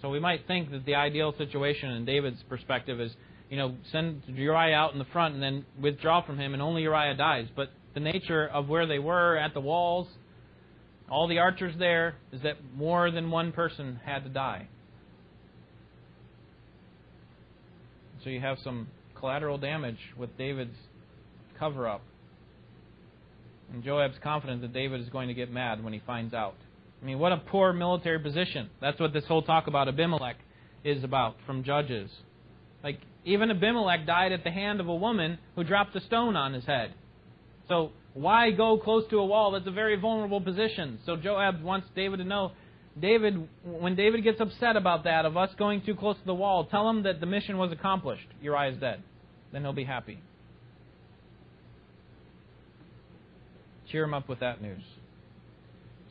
[0.00, 3.12] So we might think that the ideal situation in David's perspective is,
[3.50, 6.80] you know, send Uriah out in the front and then withdraw from him, and only
[6.80, 7.46] Uriah dies.
[7.54, 10.08] But the nature of where they were at the walls,
[11.10, 14.66] all the archers there, is that more than one person had to die.
[18.22, 20.76] So you have some collateral damage with David's
[21.58, 22.02] cover up.
[23.72, 26.56] And Joab's confident that David is going to get mad when he finds out.
[27.00, 28.68] I mean, what a poor military position.
[28.80, 30.36] That's what this whole talk about Abimelech
[30.84, 32.10] is about from Judges.
[32.82, 36.52] Like, even Abimelech died at the hand of a woman who dropped a stone on
[36.52, 36.94] his head.
[37.68, 39.52] So, why go close to a wall?
[39.52, 40.98] That's a very vulnerable position.
[41.06, 42.52] So, Joab wants David to know
[43.00, 46.66] David, when David gets upset about that, of us going too close to the wall,
[46.66, 48.26] tell him that the mission was accomplished.
[48.42, 49.02] Uriah is dead.
[49.52, 50.18] Then he'll be happy.
[53.90, 54.82] Cheer him up with that news.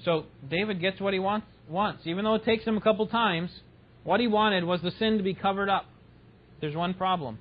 [0.04, 2.02] So David gets what he wants, wants.
[2.06, 3.50] Even though it takes him a couple times,
[4.04, 5.86] what he wanted was the sin to be covered up.
[6.62, 7.38] There's one problem.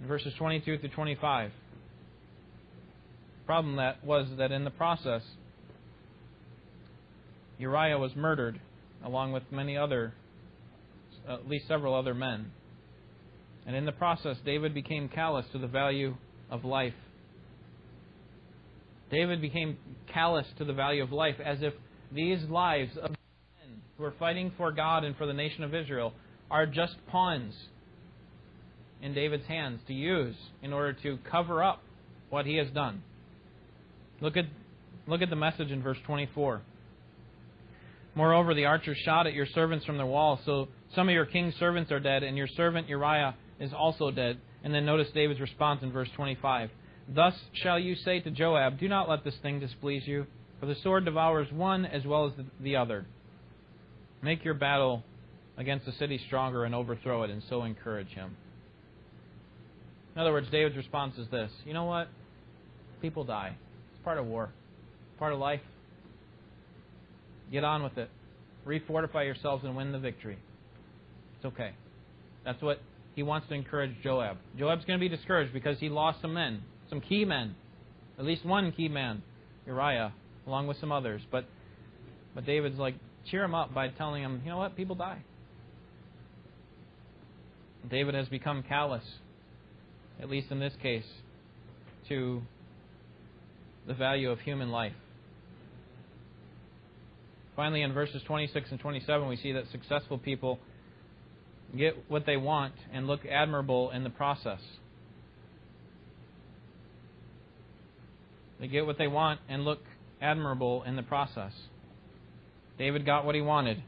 [0.00, 1.50] In verses 22 through 25.
[1.50, 5.22] The problem that was that in the process,
[7.60, 8.58] Uriah was murdered,
[9.04, 10.14] along with many other,
[11.28, 12.50] at least several other men.
[13.66, 16.16] And in the process, David became callous to the value
[16.50, 16.94] of life.
[19.10, 19.76] David became
[20.12, 21.74] callous to the value of life as if
[22.12, 26.14] these lives of men who are fighting for God and for the nation of Israel
[26.50, 27.54] are just pawns
[29.02, 31.82] in David's hands to use in order to cover up
[32.30, 33.02] what he has done.
[34.20, 34.46] Look at,
[35.06, 36.62] look at the message in verse 24.
[38.14, 41.54] Moreover, the archers shot at your servants from their walls, so some of your king's
[41.56, 44.38] servants are dead, and your servant Uriah is also dead.
[44.64, 46.70] And then notice David's response in verse 25.
[47.08, 50.26] Thus shall you say to Joab, Do not let this thing displease you,
[50.58, 53.06] for the sword devours one as well as the other.
[54.22, 55.02] Make your battle
[55.56, 58.36] against the city stronger and overthrow it, and so encourage him.
[60.14, 62.08] In other words, David's response is this You know what?
[63.00, 63.56] People die.
[63.94, 64.50] It's part of war,
[65.18, 65.60] part of life.
[67.50, 68.10] Get on with it.
[68.66, 70.38] Refortify yourselves and win the victory.
[71.36, 71.72] It's okay.
[72.44, 72.80] That's what
[73.14, 74.36] he wants to encourage Joab.
[74.58, 77.54] Joab's going to be discouraged because he lost some men, some key men,
[78.18, 79.22] at least one key man,
[79.66, 80.12] Uriah,
[80.46, 81.22] along with some others.
[81.30, 81.46] But
[82.34, 82.94] but David's like
[83.30, 85.22] cheer him up by telling him, you know what, people die.
[87.90, 89.04] David has become callous,
[90.20, 91.04] at least in this case,
[92.08, 92.42] to
[93.86, 94.92] the value of human life.
[97.60, 100.58] Finally, in verses 26 and 27, we see that successful people
[101.76, 104.60] get what they want and look admirable in the process.
[108.60, 109.80] They get what they want and look
[110.22, 111.52] admirable in the process.
[112.78, 113.82] David got what he wanted.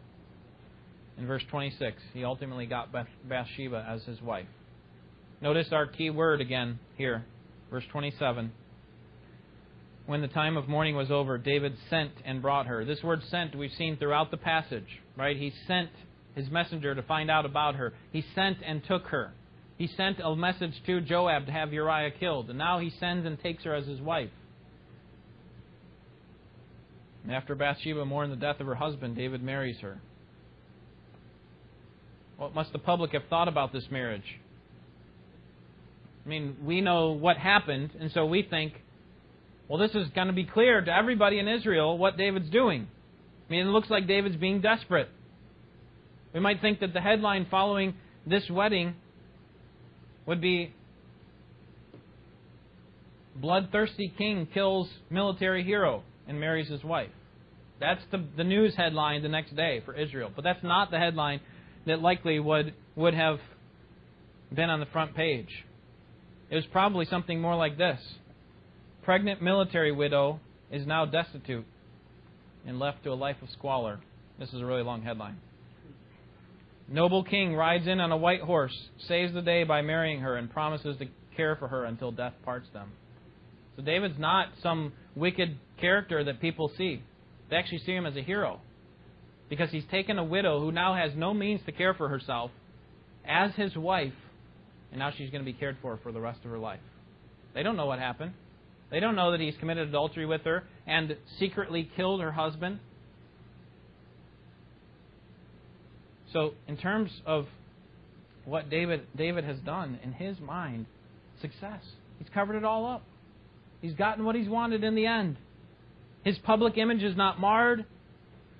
[1.16, 2.90] In verse 26, he ultimately got
[3.26, 4.48] Bathsheba as his wife.
[5.40, 7.24] Notice our key word again here,
[7.70, 8.52] verse 27
[10.06, 12.84] when the time of mourning was over, David sent and brought her.
[12.84, 15.36] This word sent we've seen throughout the passage, right?
[15.36, 15.90] He sent
[16.34, 17.92] his messenger to find out about her.
[18.10, 19.32] He sent and took her.
[19.78, 23.40] He sent a message to Joab to have Uriah killed, and now he sends and
[23.40, 24.30] takes her as his wife.
[27.22, 30.00] And after Bathsheba mourned the death of her husband, David marries her.
[32.36, 34.40] What must the public have thought about this marriage?
[36.24, 38.74] I mean, we know what happened, and so we think
[39.72, 42.86] well, this is going to be clear to everybody in Israel what David's doing.
[43.48, 45.08] I mean, it looks like David's being desperate.
[46.34, 47.94] We might think that the headline following
[48.26, 48.94] this wedding
[50.26, 50.74] would be
[53.34, 57.08] bloodthirsty king kills military hero and marries his wife.
[57.80, 60.30] That's the, the news headline the next day for Israel.
[60.36, 61.40] But that's not the headline
[61.86, 63.38] that likely would, would have
[64.54, 65.64] been on the front page.
[66.50, 67.98] It was probably something more like this
[69.02, 70.38] Pregnant military widow
[70.70, 71.66] is now destitute
[72.66, 73.98] and left to a life of squalor.
[74.38, 75.38] This is a really long headline.
[76.88, 78.76] Noble king rides in on a white horse,
[79.08, 82.68] saves the day by marrying her, and promises to care for her until death parts
[82.72, 82.92] them.
[83.76, 87.02] So David's not some wicked character that people see.
[87.50, 88.60] They actually see him as a hero.
[89.48, 92.50] Because he's taken a widow who now has no means to care for herself
[93.26, 94.12] as his wife,
[94.90, 96.80] and now she's going to be cared for for the rest of her life.
[97.54, 98.32] They don't know what happened.
[98.92, 102.78] They don't know that he's committed adultery with her and secretly killed her husband.
[106.34, 107.46] So, in terms of
[108.44, 110.84] what David David has done in his mind,
[111.40, 111.80] success.
[112.18, 113.02] He's covered it all up.
[113.80, 115.36] He's gotten what he's wanted in the end.
[116.22, 117.86] His public image is not marred.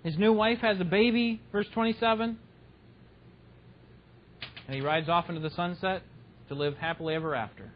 [0.02, 2.38] His new wife has a baby, verse 27.
[4.66, 6.02] And he rides off into the sunset
[6.48, 7.70] to live happily ever after.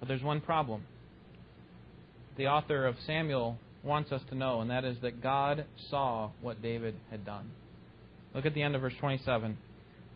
[0.00, 0.82] But there's one problem.
[2.36, 6.62] The author of Samuel wants us to know, and that is that God saw what
[6.62, 7.50] David had done.
[8.34, 9.56] Look at the end of verse 27.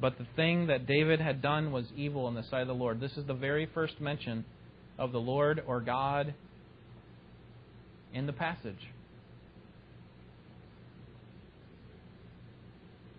[0.01, 3.01] But the thing that David had done was evil in the sight of the Lord.
[3.01, 4.45] This is the very first mention
[4.99, 6.35] of the Lord or God
[8.13, 8.89] in the passage.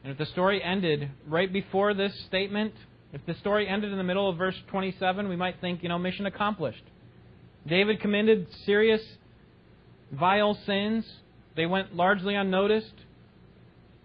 [0.04, 2.74] And if the story ended right before this statement,
[3.12, 5.98] if the story ended in the middle of verse 27, we might think, you know,
[5.98, 6.84] mission accomplished.
[7.68, 9.02] David committed serious,
[10.12, 11.06] vile sins.
[11.56, 12.94] They went largely unnoticed.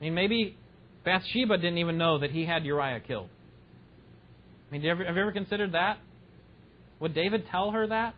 [0.01, 0.57] I mean, maybe
[1.05, 3.29] Bathsheba didn't even know that he had Uriah killed.
[4.69, 5.99] I mean, have you ever considered that?
[7.01, 8.15] Would David tell her that?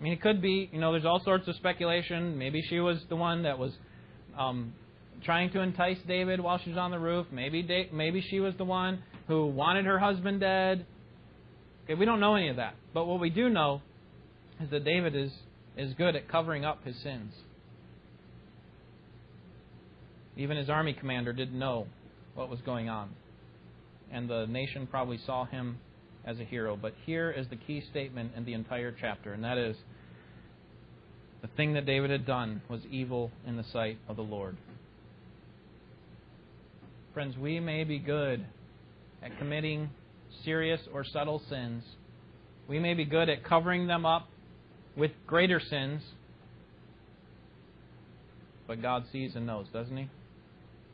[0.00, 2.38] I mean, it could be, you know, there's all sorts of speculation.
[2.38, 3.72] Maybe she was the one that was
[4.38, 4.72] um,
[5.24, 7.26] trying to entice David while she was on the roof.
[7.30, 10.86] Maybe, da- maybe she was the one who wanted her husband dead.
[11.84, 12.74] Okay, we don't know any of that.
[12.94, 13.82] But what we do know
[14.60, 15.32] is that David is,
[15.76, 17.32] is good at covering up his sins.
[20.36, 21.86] Even his army commander didn't know
[22.34, 23.10] what was going on.
[24.10, 25.78] And the nation probably saw him
[26.24, 26.78] as a hero.
[26.80, 29.76] But here is the key statement in the entire chapter, and that is
[31.42, 34.56] the thing that David had done was evil in the sight of the Lord.
[37.12, 38.44] Friends, we may be good
[39.22, 39.90] at committing
[40.44, 41.84] serious or subtle sins.
[42.68, 44.28] We may be good at covering them up
[44.96, 46.02] with greater sins.
[48.66, 50.08] But God sees and knows, doesn't He?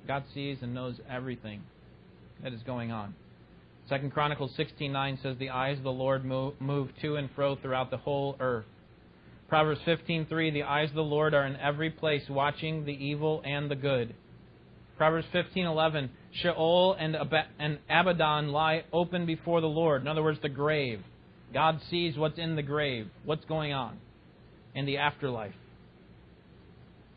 [0.06, 1.62] God sees and knows everything
[2.42, 3.14] that is going on.
[3.88, 7.90] Second Chronicles 16:9 says the eyes of the Lord move, move to and fro throughout
[7.90, 8.66] the whole earth.
[9.48, 13.70] Proverbs 15:3 the eyes of the Lord are in every place watching the evil and
[13.70, 14.14] the good.
[14.98, 20.02] Proverbs 15:11 Sheol and, Ab- and Abaddon lie open before the Lord.
[20.02, 21.00] In other words, the grave.
[21.54, 23.98] God sees what's in the grave, what's going on
[24.74, 25.54] in the afterlife.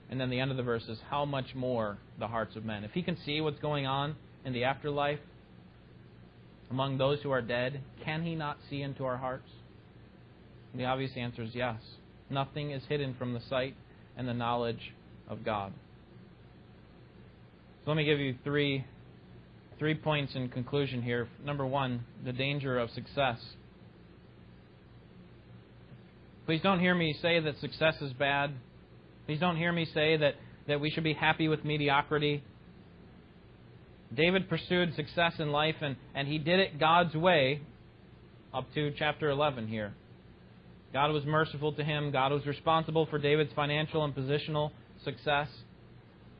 [0.10, 2.84] And then the end of the verse is how much more the hearts of men.
[2.84, 4.16] If he can see what's going on
[4.46, 5.20] in the afterlife
[6.70, 9.50] among those who are dead, can he not see into our hearts?
[10.72, 11.78] And the obvious answer is yes.
[12.30, 13.76] Nothing is hidden from the sight
[14.16, 14.94] and the knowledge
[15.28, 15.74] of God.
[17.84, 18.86] So let me give you three
[19.80, 21.28] three points in conclusion here.
[21.44, 23.40] Number one, the danger of success.
[26.46, 28.52] Please don't hear me say that success is bad.
[29.26, 30.36] Please don't hear me say that,
[30.68, 32.44] that we should be happy with mediocrity.
[34.14, 37.62] David pursued success in life, and, and he did it God's way
[38.54, 39.94] up to chapter 11 here.
[40.94, 42.12] God was merciful to him.
[42.12, 44.72] God was responsible for David's financial and positional
[45.04, 45.48] success.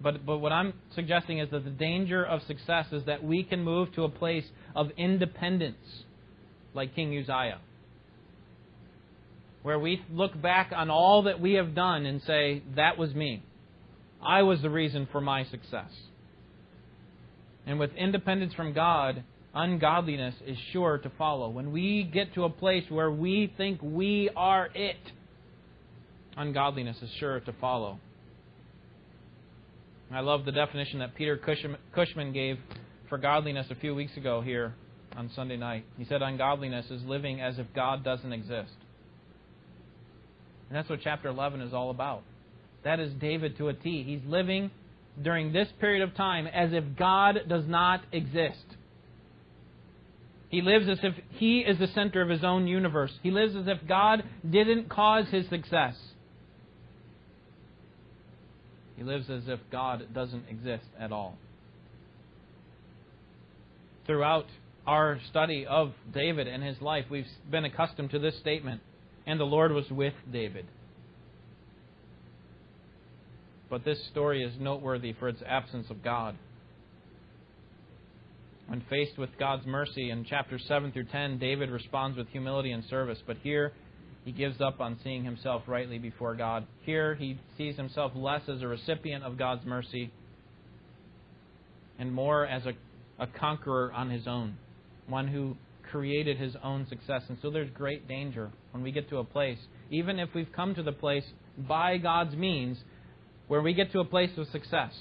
[0.02, 3.64] But, but what I'm suggesting is that the danger of success is that we can
[3.64, 4.46] move to a place
[4.76, 6.04] of independence,
[6.74, 7.60] like King Uzziah
[9.64, 13.44] where we look back on all that we have done and say, that was me.
[14.22, 15.92] I was the reason for my success.
[17.66, 19.24] And with independence from God,
[19.54, 21.50] ungodliness is sure to follow.
[21.50, 24.98] When we get to a place where we think we are it,
[26.36, 28.00] ungodliness is sure to follow.
[30.14, 32.58] I love the definition that Peter Cushman gave
[33.08, 34.76] for godliness a few weeks ago here
[35.16, 35.86] on Sunday night.
[35.98, 38.74] He said, Ungodliness is living as if God doesn't exist.
[40.70, 42.24] And that's what chapter 11 is all about.
[42.84, 44.04] That is David to a T.
[44.04, 44.72] He's living
[45.22, 48.66] during this period of time as if God does not exist.
[50.50, 53.12] He lives as if he is the center of his own universe.
[53.24, 55.96] He lives as if God didn't cause his success.
[59.02, 61.36] He lives as if God doesn't exist at all.
[64.06, 64.46] Throughout
[64.86, 68.80] our study of David and his life, we've been accustomed to this statement
[69.26, 70.68] and the Lord was with David.
[73.72, 76.36] But this story is noteworthy for its absence of God.
[78.68, 82.84] When faced with God's mercy in chapters 7 through 10, David responds with humility and
[82.86, 83.18] service.
[83.26, 83.74] But here,
[84.24, 86.68] he gives up on seeing himself rightly before God.
[86.84, 90.12] Here, he sees himself less as a recipient of God's mercy
[91.98, 92.74] and more as a,
[93.20, 94.58] a conqueror on his own,
[95.08, 95.56] one who
[95.92, 97.24] created his own success.
[97.30, 99.58] And so there's great danger when we get to a place,
[99.90, 101.26] even if we've come to the place
[101.58, 102.78] by God's means,
[103.48, 104.94] where we get to a place of success.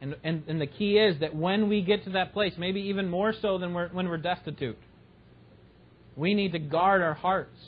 [0.00, 3.08] And, and, and the key is that when we get to that place, maybe even
[3.08, 4.78] more so than we're, when we're destitute,
[6.16, 7.58] we need to guard our hearts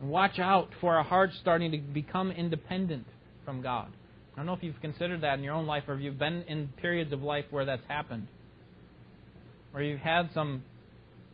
[0.00, 3.06] and watch out for our hearts starting to become independent
[3.44, 3.88] from God.
[4.32, 6.42] I don't know if you've considered that in your own life or if you've been
[6.42, 8.28] in periods of life where that's happened.
[9.72, 10.62] Or you've had some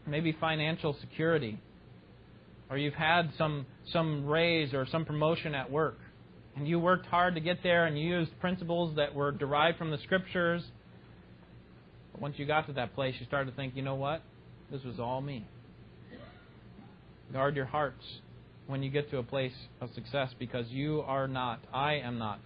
[0.06, 1.58] maybe financial security,
[2.70, 5.98] or you've had some some raise or some promotion at work,
[6.56, 9.90] and you worked hard to get there, and you used principles that were derived from
[9.90, 10.62] the scriptures.
[12.12, 14.22] But once you got to that place, you started to think, you know what?
[14.70, 15.46] This was all me.
[17.32, 18.04] Guard your hearts
[18.72, 19.52] when you get to a place
[19.82, 22.40] of success because you are not, I am not,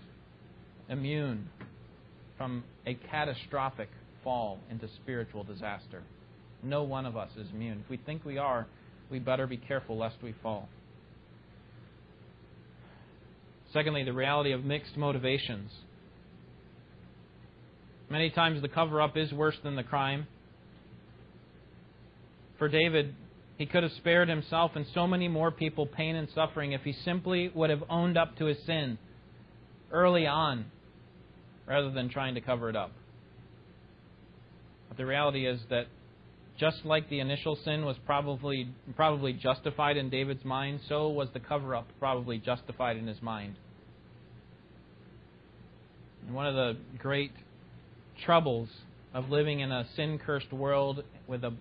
[0.89, 1.49] immune
[2.37, 3.89] from a catastrophic
[4.25, 6.03] fall into spiritual disaster.
[6.65, 7.81] No one of us is immune.
[7.85, 8.67] If we think we are,
[9.09, 10.69] we better be careful lest we fall.
[13.73, 15.71] Secondly, the reality of mixed motivations.
[18.11, 20.27] Many times the cover up is worse than the crime.
[22.59, 23.15] For David,
[23.59, 26.93] he could have spared himself and so many more people pain and suffering if he
[26.93, 28.99] simply would have owned up to his sin
[29.91, 30.67] early on
[31.67, 32.93] rather than trying to cover it up.
[34.89, 35.87] But the reality is that
[36.59, 41.41] just like the initial sin was probably probably justified in David's mind, so was the
[41.41, 43.57] cover up probably justified in his mind.
[46.27, 47.33] And one of the great
[48.25, 48.69] troubles
[49.13, 51.55] of living in a sin cursed world with a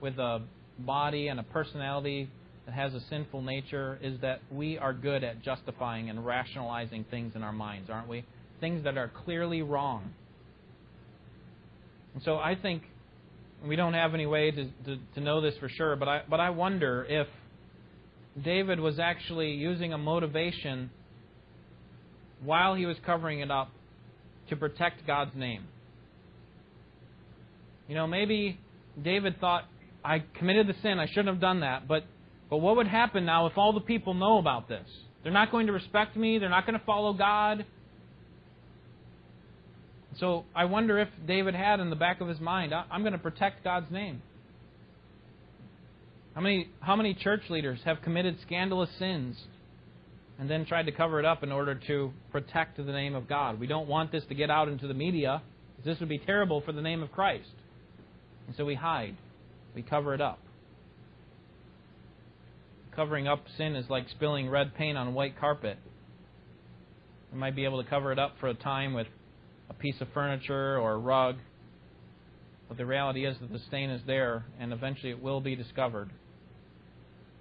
[0.00, 0.42] with a
[0.80, 2.28] body and a personality
[2.66, 7.34] that has a sinful nature is that we are good at justifying and rationalizing things
[7.34, 8.24] in our minds, aren't we?
[8.60, 10.10] Things that are clearly wrong.
[12.14, 12.82] And so I think
[13.66, 16.40] we don't have any way to, to, to know this for sure, but I, but
[16.40, 17.26] I wonder if
[18.42, 20.90] David was actually using a motivation
[22.42, 23.70] while he was covering it up
[24.48, 25.64] to protect God's name.
[27.88, 28.58] You know, maybe
[29.02, 29.64] David thought,
[30.04, 32.04] I committed the sin, I shouldn't have done that, but,
[32.48, 34.86] but what would happen now if all the people know about this?
[35.22, 37.66] They're not going to respect me, they're not going to follow God.
[40.18, 43.18] So I wonder if David had in the back of his mind, I'm going to
[43.18, 44.22] protect God's name.
[46.34, 49.36] How many, how many church leaders have committed scandalous sins
[50.38, 53.60] and then tried to cover it up in order to protect the name of God?
[53.60, 55.42] We don't want this to get out into the media
[55.84, 57.50] this would be terrible for the name of Christ.
[58.46, 59.16] And so we hide,
[59.74, 60.38] we cover it up.
[62.94, 65.78] Covering up sin is like spilling red paint on a white carpet.
[67.32, 69.06] We might be able to cover it up for a time with
[69.68, 71.36] a piece of furniture or a rug.
[72.68, 76.10] But the reality is that the stain is there, and eventually it will be discovered.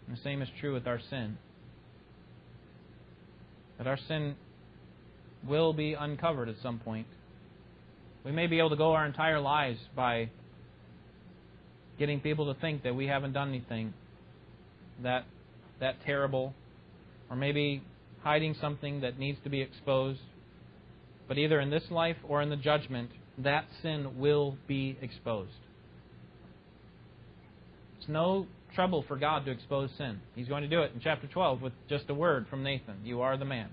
[0.08, 1.38] And the same is true with our sin.
[3.78, 4.36] That our sin
[5.48, 7.08] will be uncovered at some point.
[8.24, 10.30] We may be able to go our entire lives by
[12.00, 13.94] getting people to think that we haven't done anything
[15.04, 15.26] that
[15.80, 16.54] that terrible,
[17.30, 17.84] or maybe
[18.24, 20.20] hiding something that needs to be exposed.
[21.28, 25.52] But either in this life or in the judgment, that sin will be exposed.
[28.00, 30.20] It's no trouble for God to expose sin.
[30.36, 33.22] He's going to do it in chapter 12 with just a word from Nathan You
[33.22, 33.70] are the man.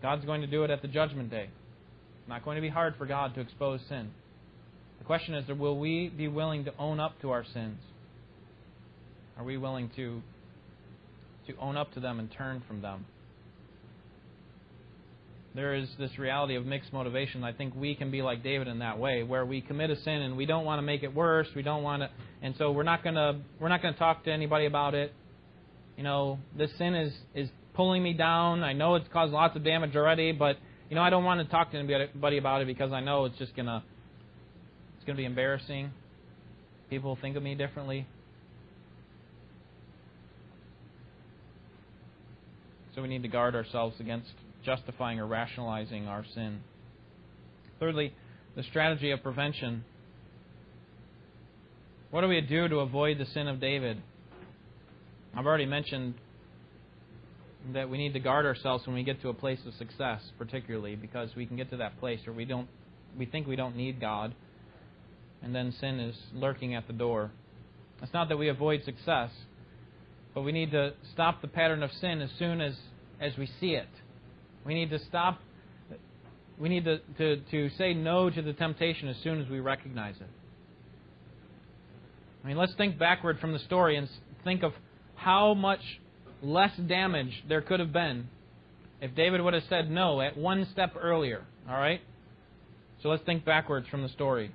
[0.00, 1.48] God's going to do it at the judgment day.
[2.20, 4.10] It's not going to be hard for God to expose sin.
[5.02, 7.80] The question is will we be willing to own up to our sins?
[9.36, 10.22] Are we willing to,
[11.48, 13.04] to own up to them and turn from them?
[15.54, 17.42] there is this reality of mixed motivation.
[17.44, 20.22] I think we can be like David in that way, where we commit a sin
[20.22, 21.48] and we don't want to make it worse.
[21.54, 24.66] We don't want to, and so we're not gonna we're not gonna talk to anybody
[24.66, 25.12] about it.
[25.96, 28.62] You know, this sin is is pulling me down.
[28.62, 30.56] I know it's caused lots of damage already, but
[30.88, 33.36] you know I don't want to talk to anybody about it because I know it's
[33.36, 33.82] just gonna
[35.02, 35.90] it's gonna be embarrassing.
[36.88, 38.06] People will think of me differently.
[42.94, 44.30] So we need to guard ourselves against
[44.64, 46.60] justifying or rationalizing our sin.
[47.80, 48.14] Thirdly,
[48.54, 49.84] the strategy of prevention.
[52.12, 54.00] What do we do to avoid the sin of David?
[55.34, 56.14] I've already mentioned
[57.72, 60.94] that we need to guard ourselves when we get to a place of success, particularly
[60.94, 62.68] because we can get to that place where we don't
[63.18, 64.32] we think we don't need God,
[65.42, 67.30] and then sin is lurking at the door.
[68.02, 69.30] It's not that we avoid success,
[70.34, 72.74] but we need to stop the pattern of sin as soon as
[73.20, 73.88] as we see it.
[74.64, 75.40] We need to stop
[76.58, 80.14] we need to, to, to say no to the temptation as soon as we recognize
[80.16, 80.28] it.
[82.44, 84.08] I mean, let's think backward from the story and
[84.44, 84.72] think of
[85.16, 85.80] how much
[86.42, 88.28] less damage there could have been
[89.00, 91.44] if David would have said no at one step earlier.
[91.68, 92.00] All right?
[93.02, 94.52] So let's think backwards from the story.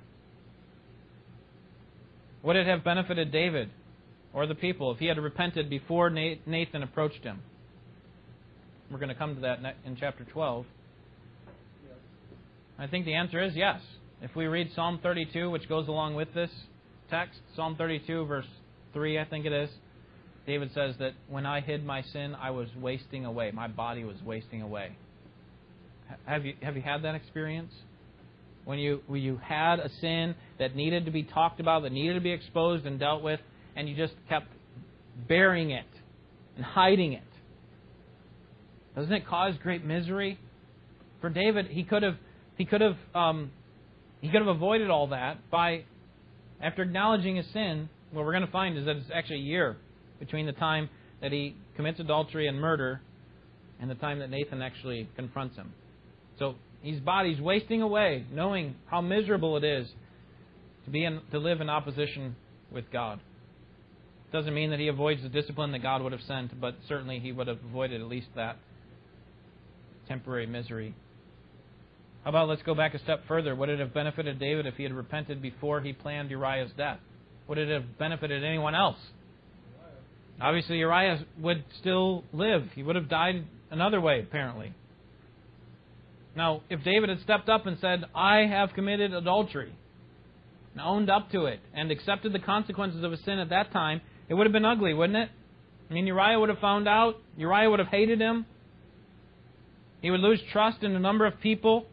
[2.42, 3.70] Would it have benefited David
[4.32, 7.40] or the people if he had repented before Nathan approached him?
[8.90, 10.64] We're going to come to that in chapter 12.
[12.78, 13.80] I think the answer is yes.
[14.22, 16.50] If we read Psalm 32, which goes along with this
[17.10, 18.46] text, Psalm 32, verse
[18.92, 19.68] 3, I think it is,
[20.46, 23.50] David says that when I hid my sin, I was wasting away.
[23.50, 24.96] My body was wasting away.
[26.24, 27.72] Have you, have you had that experience?
[28.68, 32.12] When you, when you had a sin that needed to be talked about, that needed
[32.16, 33.40] to be exposed and dealt with,
[33.74, 34.48] and you just kept
[35.26, 35.86] burying it
[36.54, 37.22] and hiding it.
[38.94, 40.38] Doesn't it cause great misery?
[41.22, 42.16] For David, he could have
[42.58, 43.52] he could have um,
[44.20, 45.84] he could have avoided all that by
[46.60, 47.88] after acknowledging his sin.
[48.12, 49.78] What we're going to find is that it's actually a year
[50.20, 50.90] between the time
[51.22, 53.00] that he commits adultery and murder
[53.80, 55.72] and the time that Nathan actually confronts him.
[56.38, 59.88] So his body's wasting away, knowing how miserable it is
[60.84, 62.36] to be in, to live in opposition
[62.72, 63.20] with God.
[64.32, 67.32] Doesn't mean that he avoids the discipline that God would have sent, but certainly he
[67.32, 68.58] would have avoided at least that
[70.06, 70.94] temporary misery.
[72.24, 73.54] How about let's go back a step further?
[73.54, 76.98] Would it have benefited David if he had repented before he planned Uriah's death?
[77.48, 78.98] Would it have benefited anyone else?
[80.40, 82.64] Obviously, Uriah would still live.
[82.74, 84.72] He would have died another way, apparently.
[86.38, 89.72] Now, if David had stepped up and said, I have committed adultery,
[90.72, 94.00] and owned up to it, and accepted the consequences of his sin at that time,
[94.28, 95.30] it would have been ugly, wouldn't it?
[95.90, 97.16] I mean, Uriah would have found out.
[97.36, 98.46] Uriah would have hated him.
[100.00, 101.86] He would lose trust in a number of people.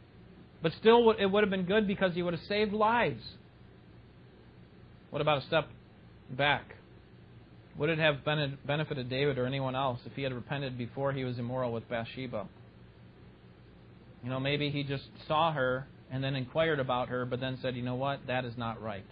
[0.62, 3.24] But still, it would have been good because he would have saved lives.
[5.10, 5.70] What about a step
[6.30, 6.66] back?
[7.80, 11.40] Would it have benefited David or anyone else if he had repented before he was
[11.40, 12.46] immoral with Bathsheba?
[14.26, 17.76] You know, maybe he just saw her and then inquired about her, but then said,
[17.76, 19.06] you know what, that is not right.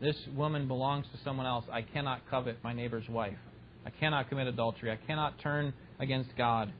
[0.00, 1.64] This woman belongs to someone else.
[1.70, 3.38] I cannot covet my neighbor's wife.
[3.86, 4.90] I cannot commit adultery.
[4.90, 6.72] I cannot turn against God.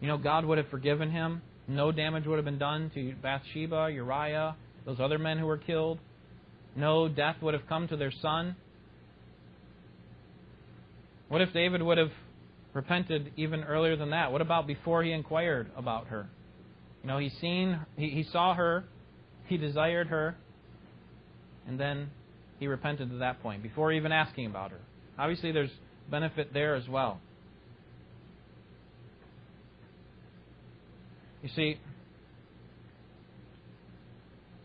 [0.00, 1.42] You know, God would have forgiven him.
[1.68, 6.00] No damage would have been done to Bathsheba, Uriah, those other men who were killed.
[6.74, 8.56] No death would have come to their son.
[11.28, 12.10] What if David would have
[12.76, 14.30] repented even earlier than that?
[14.30, 16.28] What about before he inquired about her?
[17.02, 18.84] You know, he seen he, he saw her,
[19.46, 20.36] he desired her,
[21.66, 22.10] and then
[22.60, 24.80] he repented at that point, before even asking about her.
[25.18, 25.70] Obviously there's
[26.10, 27.18] benefit there as well.
[31.42, 31.78] You see,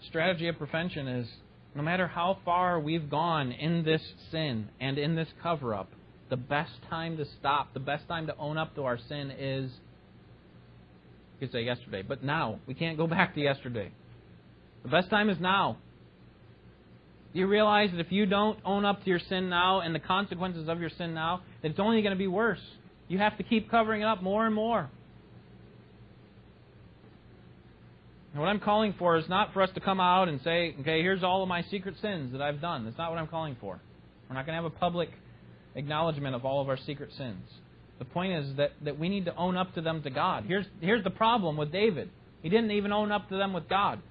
[0.08, 1.28] strategy of prevention is
[1.76, 4.02] no matter how far we've gone in this
[4.32, 5.90] sin and in this cover up,
[6.32, 9.70] the best time to stop, the best time to own up to our sin is,
[11.40, 12.60] you could say yesterday, but now.
[12.66, 13.92] We can't go back to yesterday.
[14.84, 15.78] The best time is now.
[17.34, 20.00] Do you realize that if you don't own up to your sin now and the
[20.00, 22.60] consequences of your sin now, that it's only going to be worse?
[23.10, 24.90] You have to keep covering it up more and more.
[28.32, 31.02] And what I'm calling for is not for us to come out and say, okay,
[31.02, 32.86] here's all of my secret sins that I've done.
[32.86, 33.82] That's not what I'm calling for.
[34.30, 35.10] We're not going to have a public
[35.76, 37.44] acknowledgement of all of our secret sins.
[38.00, 40.46] The point is that, that we need to own up to them to God.
[40.48, 42.10] Here's, here's the problem with David.
[42.42, 44.02] He didn't even own up to them with God.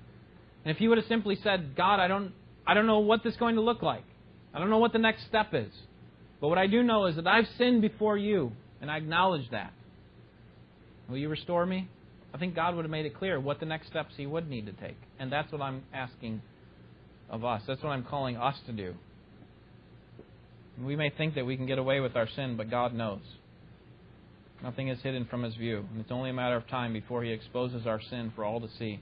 [0.64, 2.32] And if he would have simply said, God, I don't,
[2.66, 4.04] I don't know what this is going to look like.
[4.54, 5.72] I don't know what the next step is.
[6.40, 9.72] But what I do know is that I've sinned before you, and I acknowledge that.
[11.08, 11.88] Will you restore me?
[12.32, 14.66] I think God would have made it clear what the next steps He would need
[14.66, 14.96] to take.
[15.18, 16.40] And that's what I'm asking
[17.28, 17.62] of us.
[17.66, 18.94] That's what I'm calling us to do.
[20.84, 23.20] We may think that we can get away with our sin, but God knows.
[24.62, 27.32] Nothing is hidden from His view, and it's only a matter of time before He
[27.32, 29.00] exposes our sin for all to see.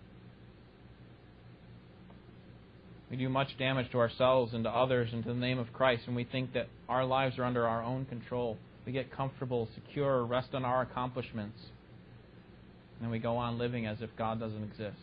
[3.11, 6.03] We do much damage to ourselves and to others and to the name of Christ,
[6.07, 8.59] and we think that our lives are under our own control.
[8.85, 11.59] We get comfortable, secure, rest on our accomplishments,
[13.01, 14.97] and we go on living as if God doesn't exist.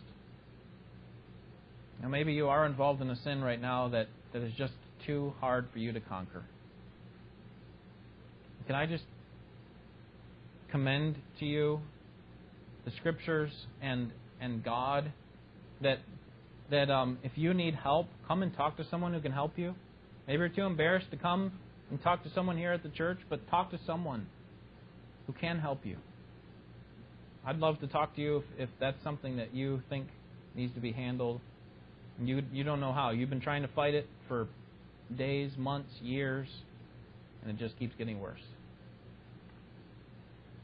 [2.01, 4.73] Now, maybe you are involved in a sin right now that, that is just
[5.05, 6.43] too hard for you to conquer.
[8.67, 9.03] Can I just
[10.71, 11.79] commend to you
[12.85, 13.51] the scriptures
[13.81, 14.11] and
[14.41, 15.11] and God
[15.81, 15.99] that
[16.71, 19.75] that um, if you need help, come and talk to someone who can help you.
[20.27, 21.51] Maybe you're too embarrassed to come
[21.91, 24.25] and talk to someone here at the church, but talk to someone
[25.27, 25.97] who can help you.
[27.45, 30.07] I'd love to talk to you if, if that's something that you think
[30.55, 31.39] needs to be handled.
[32.17, 33.11] And you you don't know how.
[33.11, 34.47] You've been trying to fight it for
[35.15, 36.47] days, months, years,
[37.41, 38.41] and it just keeps getting worse.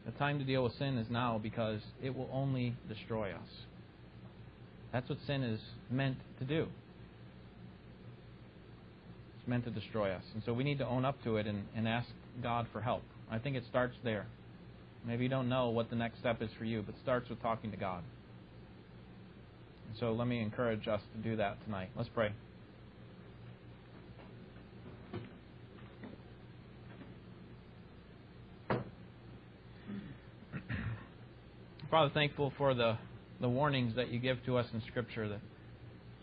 [0.05, 3.49] The time to deal with sin is now because it will only destroy us.
[4.91, 6.67] That's what sin is meant to do.
[9.39, 10.23] It's meant to destroy us.
[10.33, 12.07] And so we need to own up to it and, and ask
[12.41, 13.03] God for help.
[13.29, 14.25] I think it starts there.
[15.05, 17.41] Maybe you don't know what the next step is for you, but it starts with
[17.41, 18.03] talking to God.
[19.87, 21.89] And so let me encourage us to do that tonight.
[21.95, 22.31] Let's pray.
[31.91, 32.97] Father, thankful for the,
[33.41, 35.41] the warnings that you give to us in Scripture that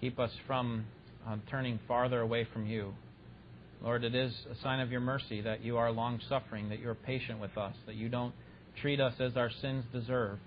[0.01, 0.87] keep us from
[1.29, 2.95] uh, turning farther away from you.
[3.83, 6.89] Lord, it is a sign of your mercy that you are long suffering, that you
[6.89, 8.33] are patient with us, that you don't
[8.81, 10.39] treat us as our sins deserve,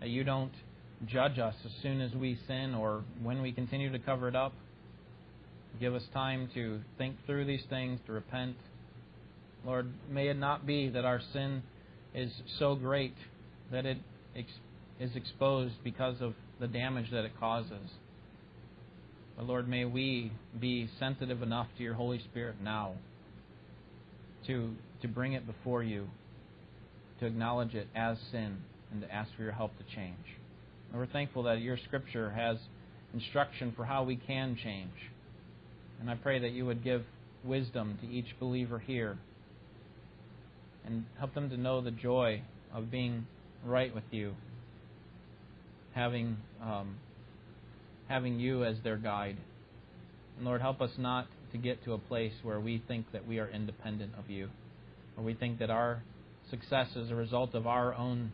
[0.00, 0.52] that you don't
[1.06, 4.52] judge us as soon as we sin or when we continue to cover it up.
[5.80, 8.56] Give us time to think through these things, to repent.
[9.64, 11.62] Lord, may it not be that our sin
[12.14, 13.14] is so great
[13.70, 13.96] that it
[14.34, 17.90] is exposed because of the damage that it causes.
[19.36, 22.94] But Lord, may we be sensitive enough to your Holy Spirit now
[24.46, 26.08] to, to bring it before you,
[27.20, 28.58] to acknowledge it as sin,
[28.90, 30.16] and to ask for your help to change.
[30.90, 32.58] And we're thankful that your Scripture has
[33.14, 34.90] instruction for how we can change.
[36.00, 37.04] And I pray that you would give
[37.44, 39.18] wisdom to each believer here
[40.84, 42.42] and help them to know the joy
[42.74, 43.26] of being
[43.64, 44.34] right with you,
[45.94, 46.96] having um,
[48.08, 49.36] having you as their guide.
[50.36, 53.38] And Lord, help us not to get to a place where we think that we
[53.38, 54.48] are independent of you,
[55.16, 56.02] or we think that our
[56.50, 58.32] success is a result of our own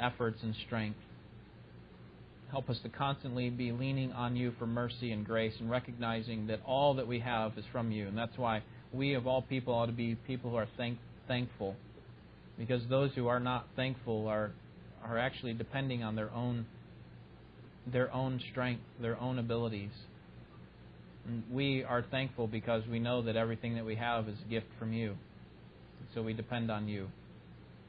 [0.00, 0.98] efforts and strength.
[2.50, 6.60] Help us to constantly be leaning on you for mercy and grace and recognizing that
[6.66, 8.06] all that we have is from you.
[8.06, 11.76] And that's why we, of all people, ought to be people who are thank- thankful
[12.58, 14.52] because those who are not thankful are
[15.04, 16.66] are actually depending on their own
[17.86, 19.90] their own strength, their own abilities.
[21.26, 24.66] And we are thankful because we know that everything that we have is a gift
[24.78, 25.16] from you.
[26.14, 27.08] So we depend on you.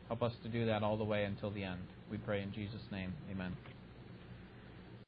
[0.07, 1.81] Help us to do that all the way until the end.
[2.11, 3.13] We pray in Jesus' name.
[3.31, 3.53] Amen.